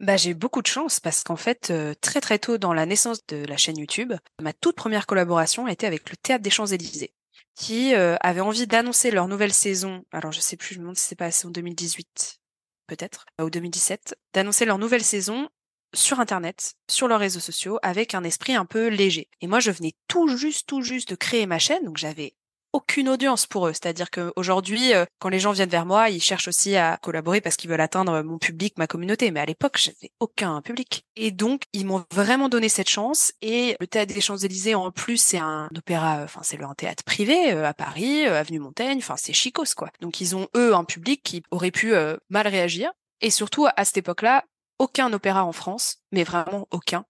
[0.00, 3.24] Bah, j'ai beaucoup de chance parce qu'en fait, euh, très très tôt dans la naissance
[3.28, 4.12] de la chaîne YouTube,
[4.42, 7.14] ma toute première collaboration a été avec le Théâtre des Champs-Élysées,
[7.54, 10.02] qui euh, avait envie d'annoncer leur nouvelle saison.
[10.10, 12.40] Alors je sais plus, je me demande si c'est pas en 2018,
[12.88, 15.48] peut-être, ou 2017, d'annoncer leur nouvelle saison
[15.94, 19.28] sur Internet, sur leurs réseaux sociaux, avec un esprit un peu léger.
[19.40, 22.34] Et moi, je venais tout juste, tout juste de créer ma chaîne, donc j'avais
[22.76, 23.72] aucune audience pour eux.
[23.72, 27.56] C'est-à-dire qu'aujourd'hui, euh, quand les gens viennent vers moi, ils cherchent aussi à collaborer parce
[27.56, 29.30] qu'ils veulent atteindre mon public, ma communauté.
[29.30, 31.04] Mais à l'époque, j'avais aucun public.
[31.16, 33.32] Et donc, ils m'ont vraiment donné cette chance.
[33.40, 37.52] Et le Théâtre des Champs-Élysées, en plus, c'est un opéra, enfin, c'est un théâtre privé
[37.52, 38.98] euh, à Paris, euh, avenue Montaigne.
[38.98, 39.88] Enfin, c'est chicos, quoi.
[40.00, 41.94] Donc, ils ont, eux, un public qui aurait pu
[42.28, 42.92] mal réagir.
[43.22, 44.44] Et surtout, à cette époque-là,
[44.78, 47.04] aucun opéra en France, mais vraiment aucun,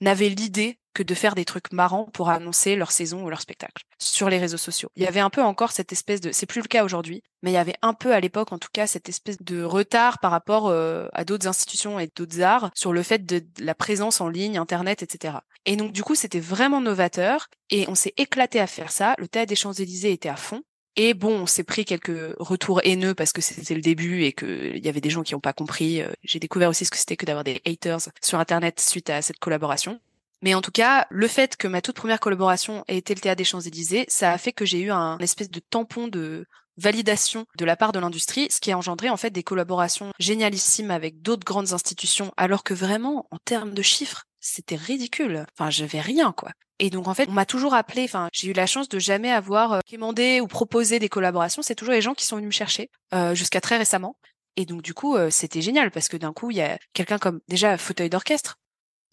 [0.00, 3.84] n'avait l'idée que de faire des trucs marrants pour annoncer leur saison ou leur spectacle
[3.98, 4.90] sur les réseaux sociaux.
[4.96, 7.50] Il y avait un peu encore cette espèce de, c'est plus le cas aujourd'hui, mais
[7.50, 10.30] il y avait un peu à l'époque en tout cas cette espèce de retard par
[10.30, 14.28] rapport euh, à d'autres institutions et d'autres arts sur le fait de, la présence en
[14.28, 15.38] ligne, internet, etc.
[15.64, 19.14] Et donc du coup c'était vraiment novateur et on s'est éclaté à faire ça.
[19.18, 20.62] Le théâtre des Champs-Élysées était à fond.
[20.96, 24.84] Et bon, on s'est pris quelques retours haineux parce que c'était le début et qu'il
[24.84, 26.02] y avait des gens qui n'ont pas compris.
[26.02, 29.22] Euh, j'ai découvert aussi ce que c'était que d'avoir des haters sur Internet suite à
[29.22, 30.00] cette collaboration.
[30.42, 33.38] Mais en tout cas, le fait que ma toute première collaboration ait été le théâtre
[33.38, 37.64] des Champs-Élysées, ça a fait que j'ai eu un espèce de tampon de validation de
[37.64, 41.44] la part de l'industrie, ce qui a engendré en fait des collaborations génialissimes avec d'autres
[41.44, 45.46] grandes institutions, alors que vraiment, en termes de chiffres, c'était ridicule.
[45.56, 46.52] Enfin, j'avais rien, quoi.
[46.78, 49.30] Et donc, en fait, on m'a toujours appelé, enfin, j'ai eu la chance de jamais
[49.30, 51.62] avoir euh, ou proposé des collaborations.
[51.62, 52.90] C'est toujours les gens qui sont venus me chercher,
[53.32, 54.16] jusqu'à très récemment.
[54.56, 57.40] Et donc, du coup, c'était génial parce que d'un coup, il y a quelqu'un comme,
[57.48, 58.58] déjà, fauteuil d'orchestre.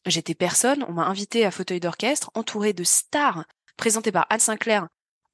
[0.06, 3.44] J'étais personne, on m'a invité à fauteuil d'orchestre, entouré de stars,
[3.78, 4.88] présenté par Anne Sinclair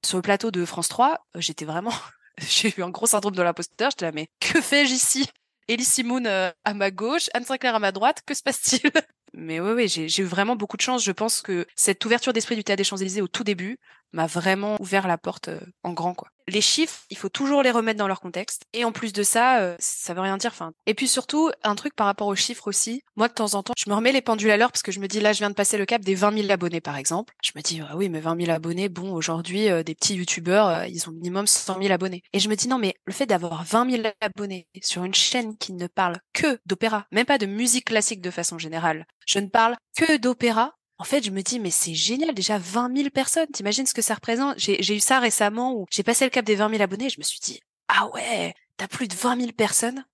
[0.06, 1.26] sur le plateau de France 3.
[1.36, 1.94] Euh, j'étais vraiment,
[2.38, 3.92] j'ai eu un gros syndrome de l'imposteur.
[3.92, 5.30] J'étais là, mais que fais-je ici?
[5.68, 8.92] Ellie Simone euh, à ma gauche, Anne Sinclair à ma droite, que se passe-t-il?
[9.38, 11.04] Mais oui, oui, j'ai eu vraiment beaucoup de chance.
[11.04, 13.78] Je pense que cette ouverture d'esprit du Théâtre des Champs-Élysées au tout début
[14.16, 17.72] m'a vraiment ouvert la porte euh, en grand, quoi les chiffres, il faut toujours les
[17.72, 18.64] remettre dans leur contexte.
[18.74, 20.54] Et en plus de ça, euh, ça veut rien dire.
[20.86, 23.02] Et puis surtout un truc par rapport aux chiffres aussi.
[23.16, 25.00] Moi, de temps en temps, je me remets les pendules à l'heure parce que je
[25.00, 27.34] me dis là, je viens de passer le cap des 20 000 abonnés, par exemple.
[27.44, 30.86] Je me dis ah oui, mais 20 000 abonnés, bon, aujourd'hui, euh, des petits youtubeurs,
[30.86, 32.24] ils ont minimum 100 000 abonnés.
[32.34, 35.58] Et je me dis non, mais le fait d'avoir 20 000 abonnés sur une chaîne
[35.58, 39.48] qui ne parle que d'opéra, même pas de musique classique de façon générale, je ne
[39.48, 43.48] parle que d'opéra en fait, je me dis, mais c'est génial, déjà 20 000 personnes,
[43.48, 44.58] t'imagines ce que ça représente?
[44.58, 47.20] J'ai eu ça récemment où j'ai passé le cap des 20 000 abonnés et je
[47.20, 50.06] me suis dit, ah ouais, t'as plus de 20 000 personnes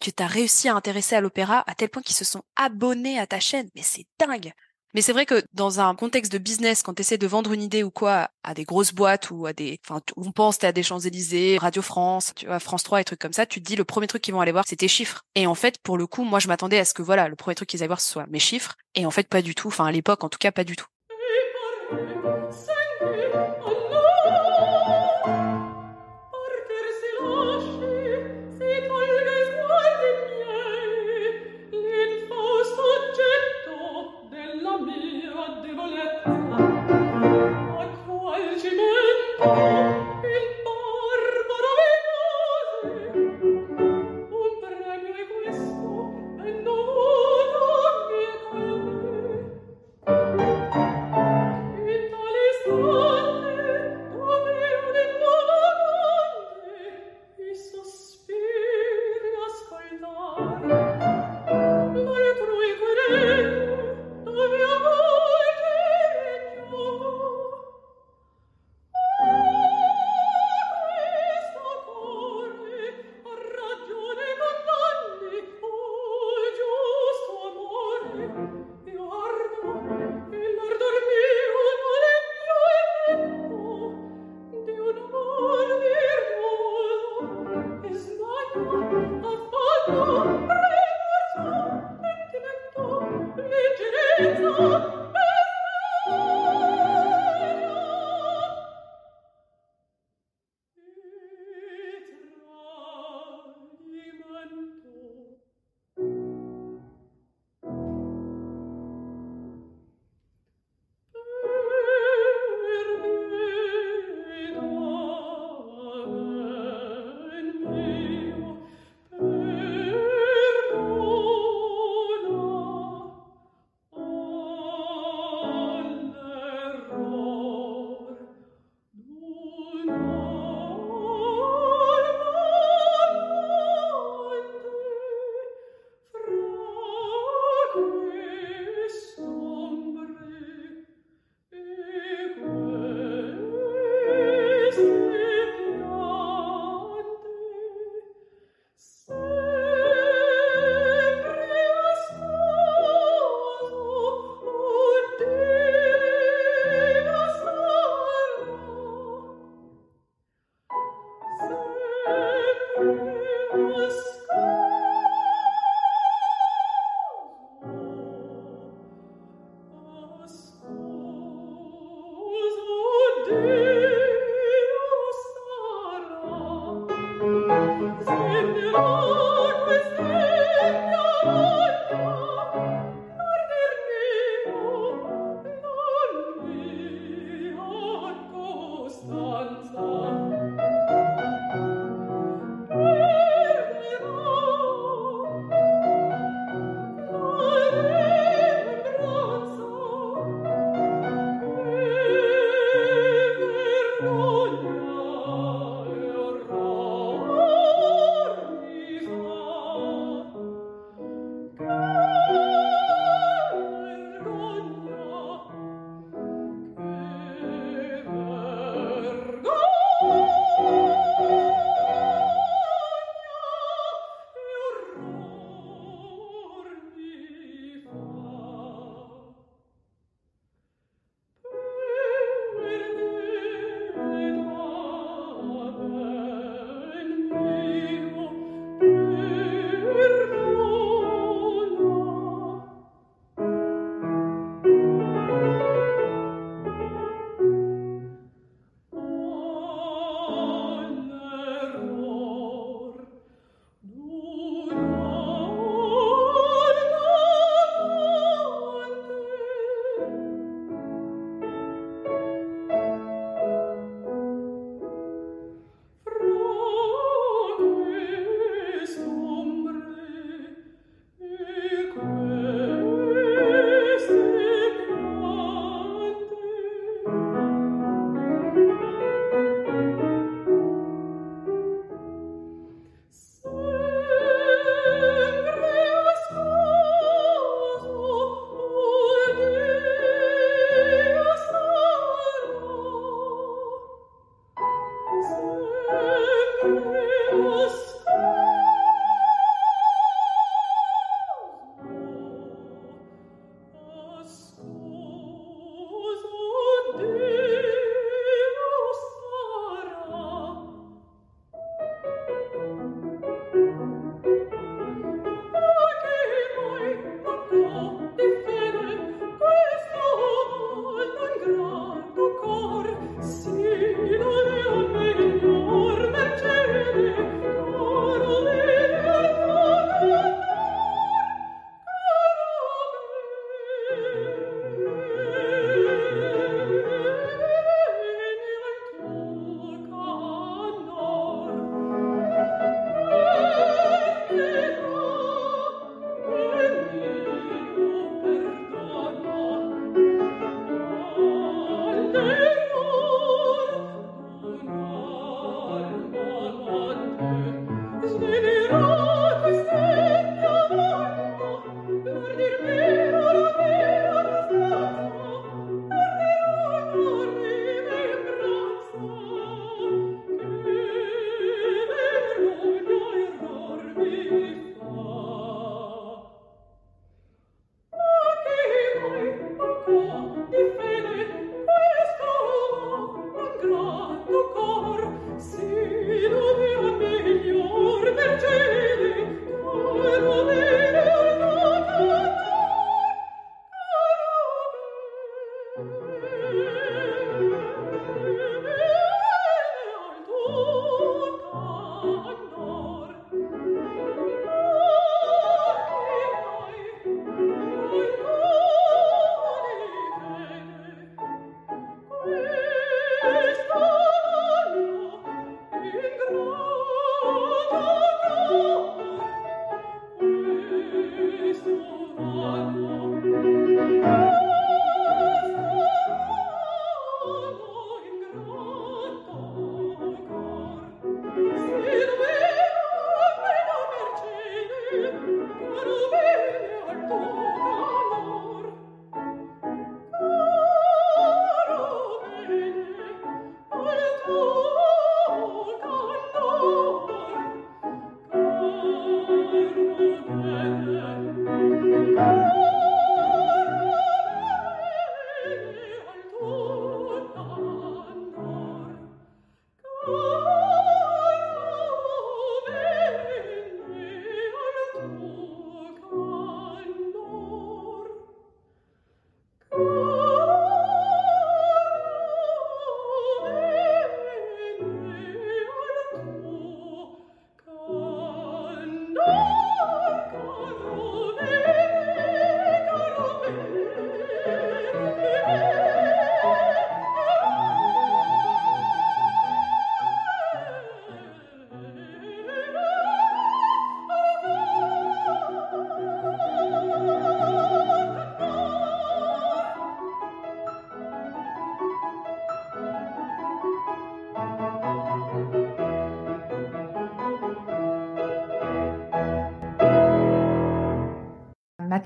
[0.00, 3.26] que t'as réussi à intéresser à l'opéra à tel point qu'ils se sont abonnés à
[3.26, 4.52] ta chaîne, mais c'est dingue
[4.94, 7.62] mais c'est vrai que dans un contexte de business, quand tu essaies de vendre une
[7.62, 10.82] idée ou quoi à des grosses boîtes ou à des, enfin, on pense à des
[10.82, 13.84] Champs-Élysées, Radio France, tu vois, France 3 et trucs comme ça, tu te dis le
[13.84, 15.22] premier truc qu'ils vont aller voir, c'est tes chiffres.
[15.34, 17.54] Et en fait, pour le coup, moi, je m'attendais à ce que voilà, le premier
[17.54, 18.76] truc qu'ils allaient voir, ce soit mes chiffres.
[18.94, 19.68] Et en fait, pas du tout.
[19.68, 20.86] Enfin, à l'époque, en tout cas, pas du tout.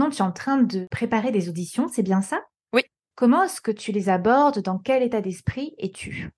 [0.07, 2.41] Maintenant, tu es en train de préparer des auditions, c'est bien ça?
[2.73, 2.83] Oui.
[3.17, 4.61] Comment est-ce que tu les abordes?
[4.61, 6.31] Dans quel état d'esprit es-tu?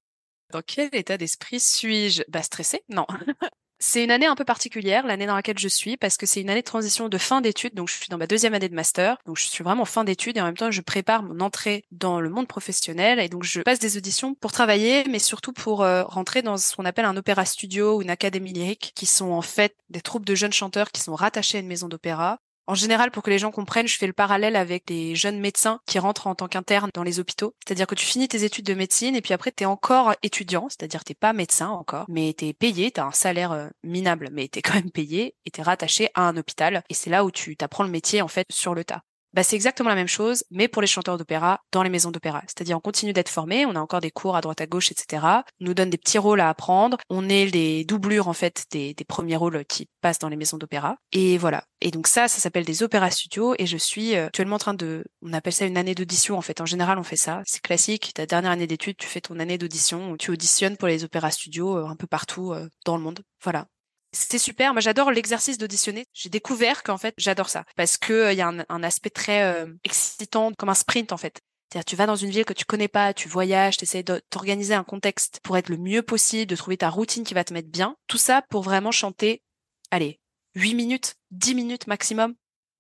[0.52, 2.22] Dans quel état d'esprit suis-je?
[2.28, 3.06] Bah stressé Non.
[3.78, 6.50] C'est une année un peu particulière, l'année dans laquelle je suis, parce que c'est une
[6.50, 7.74] année de transition de fin d'études.
[7.74, 9.18] Donc, je suis dans ma deuxième année de master.
[9.24, 12.20] Donc, je suis vraiment fin d'études et en même temps, je prépare mon entrée dans
[12.20, 13.20] le monde professionnel.
[13.20, 16.74] Et donc, je passe des auditions pour travailler, mais surtout pour euh, rentrer dans ce
[16.74, 20.24] qu'on appelle un opéra studio ou une académie lyrique, qui sont en fait des troupes
[20.24, 23.38] de jeunes chanteurs qui sont rattachés à une maison d'opéra en général, pour que les
[23.38, 26.90] gens comprennent, je fais le parallèle avec des jeunes médecins qui rentrent en tant qu'internes
[26.92, 27.54] dans les hôpitaux.
[27.66, 30.68] C'est-à-dire que tu finis tes études de médecine et puis après tu es encore étudiant,
[30.68, 34.60] c'est-à-dire t'es pas médecin encore, mais t'es payé, t'as un salaire euh, minable, mais t'es
[34.60, 36.82] quand même payé et t'es rattaché à un hôpital.
[36.90, 39.02] Et c'est là où tu t'apprends le métier en fait sur le tas
[39.34, 42.42] bah, c'est exactement la même chose, mais pour les chanteurs d'opéra dans les maisons d'opéra.
[42.46, 45.22] C'est-à-dire on continue d'être formés, on a encore des cours à droite à gauche, etc.
[45.60, 46.96] On nous donne des petits rôles à apprendre.
[47.10, 50.96] On est les doublures en fait des, premiers rôles qui passent dans les maisons d'opéra.
[51.12, 51.64] Et voilà.
[51.80, 53.55] Et donc ça, ça s'appelle des opéras studios.
[53.59, 56.42] Et je suis euh, actuellement en train de, on appelle ça une année d'audition en
[56.42, 56.60] fait.
[56.60, 57.42] En général, on fait ça.
[57.46, 58.12] C'est classique.
[58.14, 61.30] Ta dernière année d'études, tu fais ton année d'audition où tu auditionnes pour les opéras
[61.30, 63.20] studios euh, un peu partout euh, dans le monde.
[63.42, 63.66] Voilà.
[64.12, 64.72] C'était super.
[64.72, 66.06] Moi, j'adore l'exercice d'auditionner.
[66.12, 69.43] J'ai découvert qu'en fait, j'adore ça parce que il euh, y a un, aspect très
[69.43, 71.40] euh, excitant, comme un sprint en fait.
[71.70, 74.22] C'est-à-dire, tu vas dans une ville que tu connais pas, tu voyages, tu essaies de
[74.30, 77.52] t'organiser un contexte pour être le mieux possible, de trouver ta routine qui va te
[77.52, 77.97] mettre bien.
[78.06, 79.43] Tout ça pour vraiment chanter,
[79.90, 80.18] allez,
[80.55, 82.35] 8 minutes, 10 minutes maximum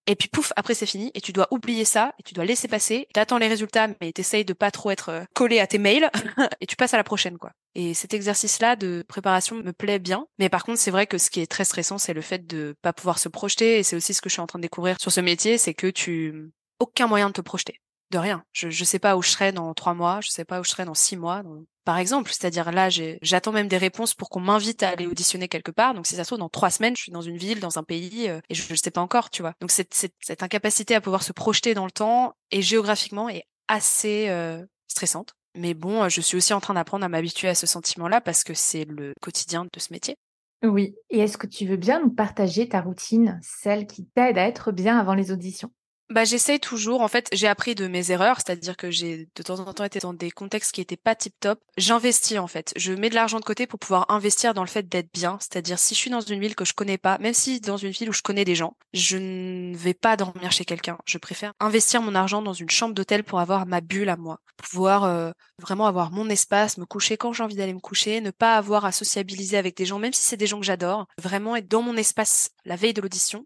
[0.08, 2.66] et puis pouf, après c'est fini et tu dois oublier ça et tu dois laisser
[2.66, 3.06] passer.
[3.12, 6.10] Tu attends les résultats mais t'essayes de pas trop être euh, collé à tes mails
[6.62, 7.52] et tu passes à la prochaine quoi.
[7.80, 10.26] Et cet exercice-là de préparation me plaît bien.
[10.40, 12.74] Mais par contre, c'est vrai que ce qui est très stressant, c'est le fait de
[12.82, 13.78] pas pouvoir se projeter.
[13.78, 15.74] Et c'est aussi ce que je suis en train de découvrir sur ce métier, c'est
[15.74, 16.50] que tu
[16.80, 17.80] aucun moyen de te projeter
[18.10, 18.42] de rien.
[18.52, 20.70] Je je sais pas où je serai dans trois mois, je sais pas où je
[20.70, 21.44] serai dans six mois.
[21.84, 22.88] Par exemple, c'est-à-dire là,
[23.22, 25.94] j'attends même des réponses pour qu'on m'invite à aller auditionner quelque part.
[25.94, 27.84] Donc si ça se trouve dans trois semaines, je suis dans une ville, dans un
[27.84, 29.54] pays euh, et je ne sais pas encore, tu vois.
[29.60, 34.28] Donc cette, cette, incapacité à pouvoir se projeter dans le temps et géographiquement est assez
[34.28, 35.34] euh, stressante.
[35.58, 38.44] Mais bon, euh, je suis aussi en train d'apprendre à m'habituer à ce sentiment-là parce
[38.44, 40.16] que c'est le quotidien de ce métier.
[40.62, 40.94] Oui.
[41.10, 44.70] Et est-ce que tu veux bien nous partager ta routine, celle qui t'aide à être
[44.70, 45.70] bien avant les auditions?
[46.10, 47.02] Bah, j'essaye toujours.
[47.02, 49.98] En fait, j'ai appris de mes erreurs, c'est-à-dire que j'ai de temps en temps été
[49.98, 51.60] dans des contextes qui étaient pas tip top.
[51.76, 52.72] J'investis en fait.
[52.76, 55.38] Je mets de l'argent de côté pour pouvoir investir dans le fait d'être bien.
[55.40, 57.90] C'est-à-dire si je suis dans une ville que je connais pas, même si dans une
[57.90, 60.98] ville où je connais des gens, je ne vais pas dormir chez quelqu'un.
[61.04, 64.40] Je préfère investir mon argent dans une chambre d'hôtel pour avoir ma bulle à moi,
[64.56, 65.30] pouvoir euh,
[65.60, 68.84] vraiment avoir mon espace, me coucher quand j'ai envie d'aller me coucher, ne pas avoir
[68.84, 71.06] à sociabiliser avec des gens, même si c'est des gens que j'adore.
[71.20, 73.44] Vraiment être dans mon espace la veille de l'audition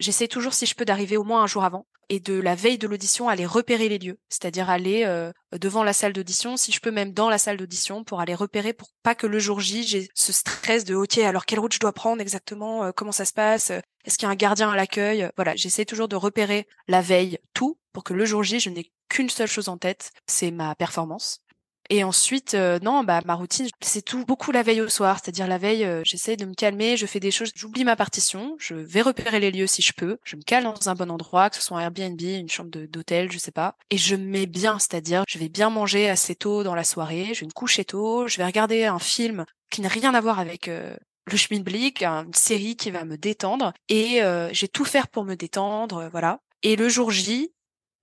[0.00, 2.78] J'essaie toujours, si je peux, d'arriver au moins un jour avant et de la veille
[2.78, 6.80] de l'audition aller repérer les lieux, c'est-à-dire aller euh, devant la salle d'audition, si je
[6.80, 9.84] peux même dans la salle d'audition pour aller repérer pour pas que le jour J
[9.84, 13.24] j'ai ce stress de ok alors quelle route je dois prendre exactement, euh, comment ça
[13.24, 16.16] se passe, euh, est-ce qu'il y a un gardien à l'accueil, voilà j'essaie toujours de
[16.16, 19.78] repérer la veille tout pour que le jour J je n'ai qu'une seule chose en
[19.78, 21.43] tête, c'est ma performance
[21.90, 25.46] et ensuite, euh, non, bah ma routine, c'est tout beaucoup la veille au soir, c'est-à-dire
[25.46, 28.74] la veille, euh, j'essaie de me calmer, je fais des choses, j'oublie ma partition, je
[28.74, 31.56] vais repérer les lieux si je peux, je me cale dans un bon endroit, que
[31.56, 34.78] ce soit un Airbnb, une chambre d'hôtel, je sais pas, et je me mets bien,
[34.78, 38.26] c'est-à-dire je vais bien manger assez tôt dans la soirée, je vais me coucher tôt,
[38.28, 40.96] je vais regarder un film qui n'a rien à voir avec euh,
[41.26, 45.34] le Schmidblick, une série qui va me détendre, et euh, j'ai tout faire pour me
[45.34, 46.40] détendre, voilà.
[46.62, 47.52] Et le jour J,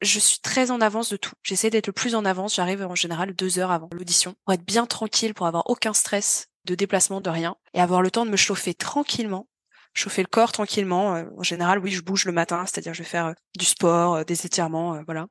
[0.01, 1.33] je suis très en avance de tout.
[1.43, 2.55] J'essaie d'être le plus en avance.
[2.55, 6.47] J'arrive en général deux heures avant l'audition pour être bien tranquille, pour avoir aucun stress
[6.65, 9.47] de déplacement, de rien, et avoir le temps de me chauffer tranquillement,
[9.93, 11.15] chauffer le corps tranquillement.
[11.15, 14.15] Euh, en général, oui, je bouge le matin, c'est-à-dire je vais faire euh, du sport,
[14.15, 15.27] euh, des étirements, voilà.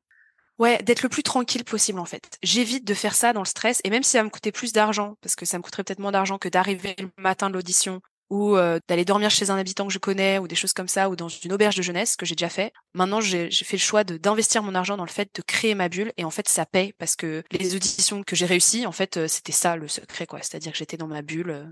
[0.58, 2.36] Ouais, d'être le plus tranquille possible en fait.
[2.42, 5.16] J'évite de faire ça dans le stress, et même si ça me coûtait plus d'argent,
[5.22, 8.56] parce que ça me coûterait peut-être moins d'argent que d'arriver le matin de l'audition ou
[8.56, 11.16] euh, d'aller dormir chez un habitant que je connais ou des choses comme ça ou
[11.16, 12.72] dans une auberge de jeunesse que j'ai déjà fait.
[12.94, 16.12] Maintenant, j'ai fait le choix d'investir mon argent dans le fait de créer ma bulle
[16.16, 19.28] et en fait ça paye parce que les auditions que j'ai réussies, en fait, euh,
[19.28, 21.64] c'était ça le secret quoi, c'est-à-dire que j'étais dans ma bulle euh,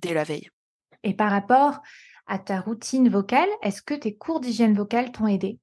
[0.00, 0.50] dès la veille.
[1.02, 1.80] Et par rapport
[2.26, 5.58] à ta routine vocale, est-ce que tes cours d'hygiène vocale t'ont aidé?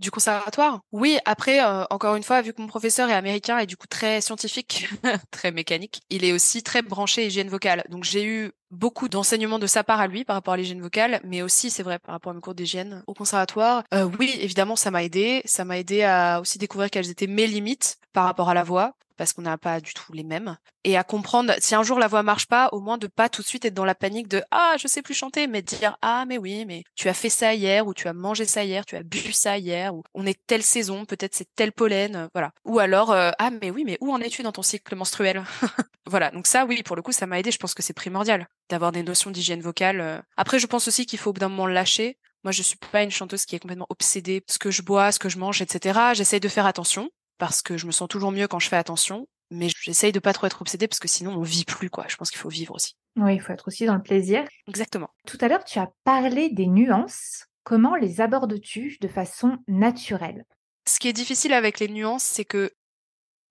[0.00, 3.66] Du conservatoire Oui, après, euh, encore une fois, vu que mon professeur est américain et
[3.66, 4.88] du coup très scientifique,
[5.30, 7.84] très mécanique, il est aussi très branché hygiène vocale.
[7.90, 11.20] Donc j'ai eu beaucoup d'enseignements de sa part à lui par rapport à l'hygiène vocale,
[11.24, 13.82] mais aussi, c'est vrai, par rapport à mes cours d'hygiène au conservatoire.
[13.94, 15.42] Euh, oui, évidemment, ça m'a aidé.
[15.44, 18.94] Ça m'a aidé à aussi découvrir quelles étaient mes limites par rapport à la voix
[19.20, 22.08] parce qu'on n'a pas du tout les mêmes et à comprendre si un jour la
[22.08, 24.42] voix marche pas au moins de pas tout de suite être dans la panique de
[24.50, 27.52] ah je sais plus chanter mais dire ah mais oui mais tu as fait ça
[27.52, 30.40] hier ou tu as mangé ça hier tu as bu ça hier ou on est
[30.46, 33.98] telle saison peut-être c'est tel pollen euh, voilà ou alors euh, ah mais oui mais
[34.00, 35.44] où en es-tu dans ton cycle menstruel?
[36.06, 38.48] Voilà donc ça oui pour le coup ça m'a aidé je pense que c'est primordial
[38.70, 40.18] d'avoir des notions d'hygiène vocale euh.
[40.38, 43.02] après je pense aussi qu'il faut au bout d'un moment lâcher moi, je suis pas
[43.02, 44.42] une chanteuse qui est complètement obsédée.
[44.48, 45.98] Ce que je bois, ce que je mange, etc.
[46.14, 47.10] J'essaye de faire attention
[47.40, 49.26] parce que je me sens toujours mieux quand je fais attention.
[49.50, 52.04] Mais j'essaye de pas trop être obsédée parce que sinon on vit plus, quoi.
[52.06, 52.94] Je pense qu'il faut vivre aussi.
[53.16, 54.44] Oui, il faut être aussi dans le plaisir.
[54.68, 55.10] Exactement.
[55.26, 57.46] Tout à l'heure, tu as parlé des nuances.
[57.64, 60.44] Comment les abordes-tu de façon naturelle?
[60.86, 62.70] Ce qui est difficile avec les nuances, c'est que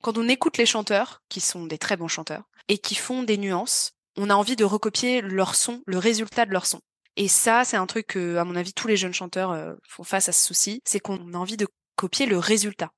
[0.02, 3.38] quand on écoute les chanteurs, qui sont des très bons chanteurs, et qui font des
[3.38, 6.80] nuances, on a envie de recopier leur son, le résultat de leur son.
[7.18, 10.03] Et ça, c'est un truc que, à mon avis, tous les jeunes chanteurs euh, font
[10.03, 11.68] face à ce souci, c'est qu'on a envie de
[11.98, 12.91] copier le résultat.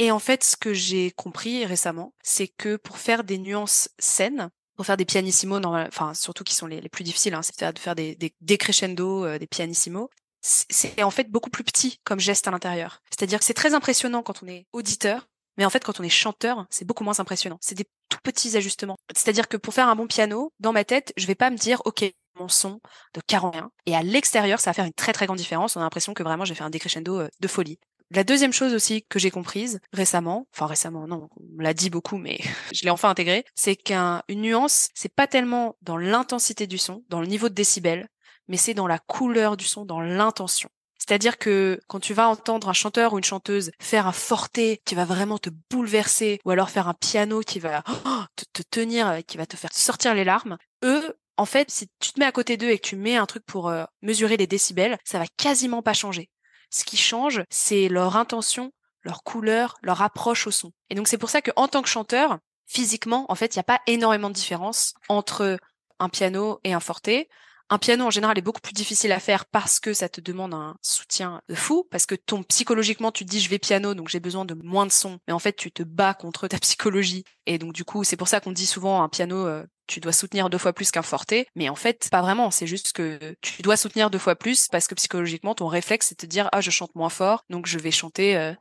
[0.00, 4.48] Et en fait, ce que j'ai compris récemment, c'est que pour faire des nuances saines,
[4.74, 7.94] pour faire des pianissimos, enfin surtout qui sont les, plus difficiles, hein, c'est-à-dire de faire
[7.94, 10.08] des, des décrescendo, euh, des pianissimos,
[10.40, 13.02] c'est en fait beaucoup plus petit comme geste à l'intérieur.
[13.10, 15.28] C'est-à-dire que c'est très impressionnant quand on est auditeur,
[15.58, 17.58] mais en fait quand on est chanteur, c'est beaucoup moins impressionnant.
[17.60, 18.96] C'est des tout petits ajustements.
[19.14, 21.82] C'est-à-dire que pour faire un bon piano, dans ma tête, je vais pas me dire,
[21.84, 22.80] ok, mon son
[23.12, 23.70] de 41.
[23.84, 25.76] Et à l'extérieur, ça va faire une très très grande différence.
[25.76, 27.78] On a l'impression que vraiment j'ai fait un décrescendo euh, de folie.
[28.12, 32.18] La deuxième chose aussi que j'ai comprise récemment, enfin récemment, non, on l'a dit beaucoup,
[32.18, 32.40] mais
[32.74, 37.20] je l'ai enfin intégré, c'est qu'une nuance, c'est pas tellement dans l'intensité du son, dans
[37.20, 38.08] le niveau de décibels,
[38.48, 40.70] mais c'est dans la couleur du son, dans l'intention.
[40.98, 44.94] C'est-à-dire que quand tu vas entendre un chanteur ou une chanteuse faire un forté qui
[44.94, 49.20] va vraiment te bouleverser, ou alors faire un piano qui va oh, te, te, tenir,
[49.26, 52.32] qui va te faire sortir les larmes, eux, en fait, si tu te mets à
[52.32, 55.26] côté d'eux et que tu mets un truc pour euh, mesurer les décibels, ça va
[55.38, 56.28] quasiment pas changer.
[56.70, 58.72] Ce qui change, c'est leur intention,
[59.02, 60.72] leur couleur, leur approche au son.
[60.88, 63.62] Et donc c'est pour ça que en tant que chanteur, physiquement, en fait, il n'y
[63.62, 65.58] a pas énormément de différence entre
[65.98, 67.28] un piano et un forté.
[67.72, 70.54] Un piano en général est beaucoup plus difficile à faire parce que ça te demande
[70.54, 74.18] un soutien fou, parce que ton psychologiquement tu te dis je vais piano donc j'ai
[74.18, 77.58] besoin de moins de son, mais en fait tu te bats contre ta psychologie et
[77.58, 80.48] donc du coup c'est pour ça qu'on dit souvent un piano euh, tu dois soutenir
[80.50, 83.76] deux fois plus qu'un forté, mais en fait pas vraiment, c'est juste que tu dois
[83.76, 86.70] soutenir deux fois plus parce que psychologiquement ton réflexe c'est de te dire ah je
[86.70, 88.54] chante moins fort donc je vais chanter euh,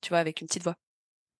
[0.00, 0.74] tu vois avec une petite voix.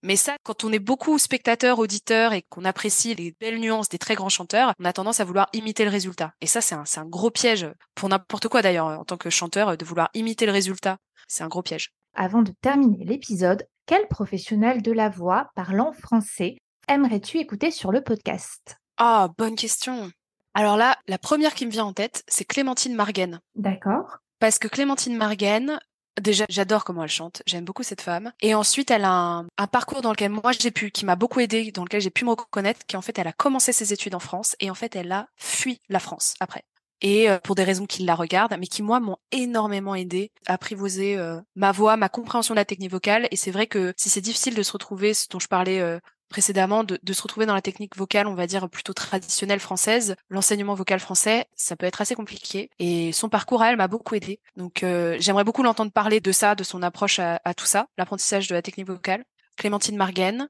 [0.03, 3.99] Mais ça, quand on est beaucoup spectateur, auditeur et qu'on apprécie les belles nuances des
[3.99, 6.33] très grands chanteurs, on a tendance à vouloir imiter le résultat.
[6.41, 7.67] Et ça, c'est un gros piège
[7.97, 10.99] pour n'importe quoi d'ailleurs en tant que chanteur de vouloir imiter le résultat.
[11.27, 11.91] C'est un gros piège.
[12.15, 16.59] Avant de terminer l'épisode, quel professionnel de la voix parlant français
[16.89, 18.79] aimerais-tu écouter sur le podcast?
[18.99, 20.11] Ah, bonne question.
[20.55, 23.41] Alors là, la première qui me vient en tête, c'est Clémentine Margaine.
[23.55, 24.19] D'accord.
[24.39, 25.79] Parce que Clémentine Margaine,
[26.21, 27.43] Déjà, j'adore comment elle chante.
[27.47, 28.33] J'aime beaucoup cette femme.
[28.41, 31.71] Et ensuite, elle a un, parcours dans lequel moi j'ai pu, qui m'a beaucoup aidé,
[31.73, 34.19] dans lequel j'ai pu me reconnaître, qui en fait, elle a commencé ses études en
[34.19, 36.65] France et en fait, elle a fui la France après.
[37.03, 40.55] Et euh, pour des raisons qui la regardent, mais qui moi m'ont énormément aidé à
[40.55, 43.29] apprivoiser euh, ma voix, ma compréhension de la technique vocale.
[43.31, 45.99] Et c'est vrai que si c'est difficile de se retrouver, ce dont je parlais euh,
[46.29, 50.75] précédemment de, se retrouver dans la technique vocale, on va dire plutôt traditionnelle française, l'enseignement
[50.75, 52.71] vocal français, ça peut être assez compliqué.
[52.79, 54.41] Et son parcours à elle m'a beaucoup aidé.
[54.57, 58.49] Donc euh, j'aimerais beaucoup l'entendre parler de ça, de son approche à, tout ça, l'apprentissage
[58.49, 59.25] de la technique vocale.
[59.57, 60.49] Clémentine Margaine.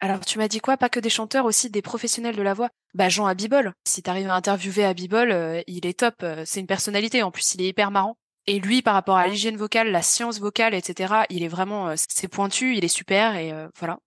[0.00, 0.76] Alors tu m'as dit quoi?
[0.76, 2.68] Pas que des chanteurs, aussi des professionnels de la voix.
[2.94, 3.72] Bah Jean Abibol.
[3.86, 6.16] Si t'arrives à interviewer Abibol, euh, il est top.
[6.22, 7.22] Euh, c'est une personnalité.
[7.22, 8.16] En plus, il est hyper marrant.
[8.46, 12.26] Et lui, par rapport à l'hygiène vocale, la science vocale, etc., il est vraiment, c'est
[12.26, 14.00] pointu, il est super et voilà.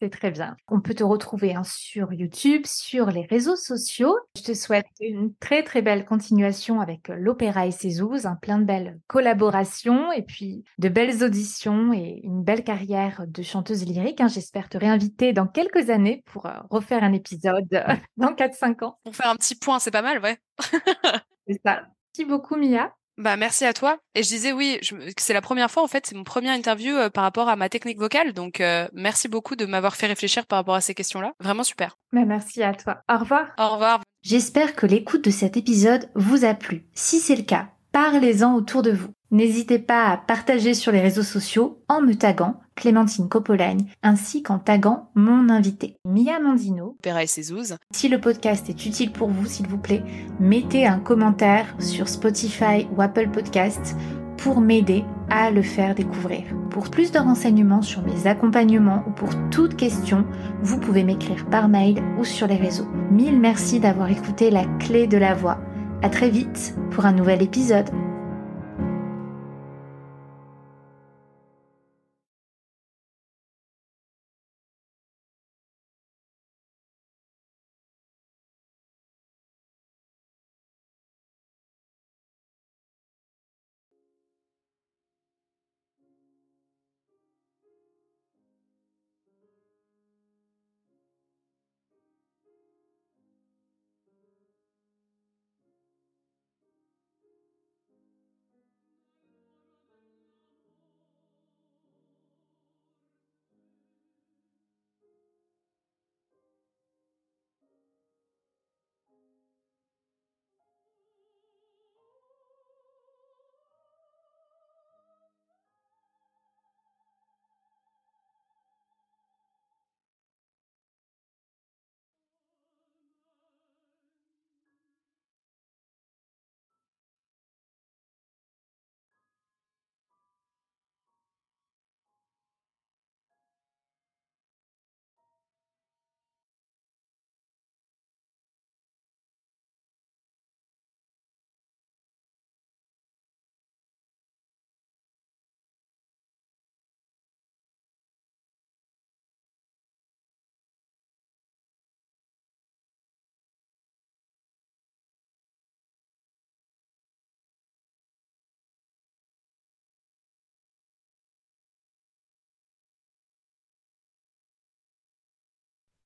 [0.00, 0.56] C'est très bien.
[0.68, 4.16] On peut te retrouver hein, sur YouTube, sur les réseaux sociaux.
[4.36, 8.36] Je te souhaite une très très belle continuation avec euh, l'Opéra et ses ouzes, un
[8.36, 13.84] plein de belles collaborations et puis de belles auditions et une belle carrière de chanteuse
[13.84, 14.20] lyrique.
[14.20, 14.28] Hein.
[14.28, 17.68] J'espère te réinviter dans quelques années pour euh, refaire un épisode
[18.16, 18.98] dans 4-5 ans.
[19.02, 20.38] Pour faire un petit point, c'est pas mal, ouais.
[21.48, 21.82] c'est ça.
[22.14, 22.97] Merci beaucoup Mia.
[23.18, 23.98] Bah merci à toi.
[24.14, 24.78] Et je disais oui,
[25.18, 27.68] c'est la première fois en fait, c'est mon premier interview euh, par rapport à ma
[27.68, 28.32] technique vocale.
[28.32, 31.32] Donc euh, merci beaucoup de m'avoir fait réfléchir par rapport à ces questions-là.
[31.40, 31.98] Vraiment super.
[32.12, 33.02] Bah, merci à toi.
[33.12, 33.48] Au revoir.
[33.58, 34.02] Au revoir.
[34.22, 36.86] J'espère que l'écoute de cet épisode vous a plu.
[36.94, 39.10] Si c'est le cas, parlez-en autour de vous.
[39.30, 44.58] N'hésitez pas à partager sur les réseaux sociaux en me taguant Clémentine Copolagne ainsi qu'en
[44.58, 46.96] taguant mon invité Mia Mandino.
[47.02, 50.04] Pera et Si le podcast est utile pour vous, s'il vous plaît,
[50.38, 53.96] mettez un commentaire sur Spotify ou Apple Podcast
[54.36, 56.44] pour m'aider à le faire découvrir.
[56.70, 60.24] Pour plus de renseignements sur mes accompagnements ou pour toute question,
[60.62, 62.88] vous pouvez m'écrire par mail ou sur les réseaux.
[63.10, 65.58] Mille merci d'avoir écouté la clé de la voix.
[66.02, 67.90] À très vite pour un nouvel épisode.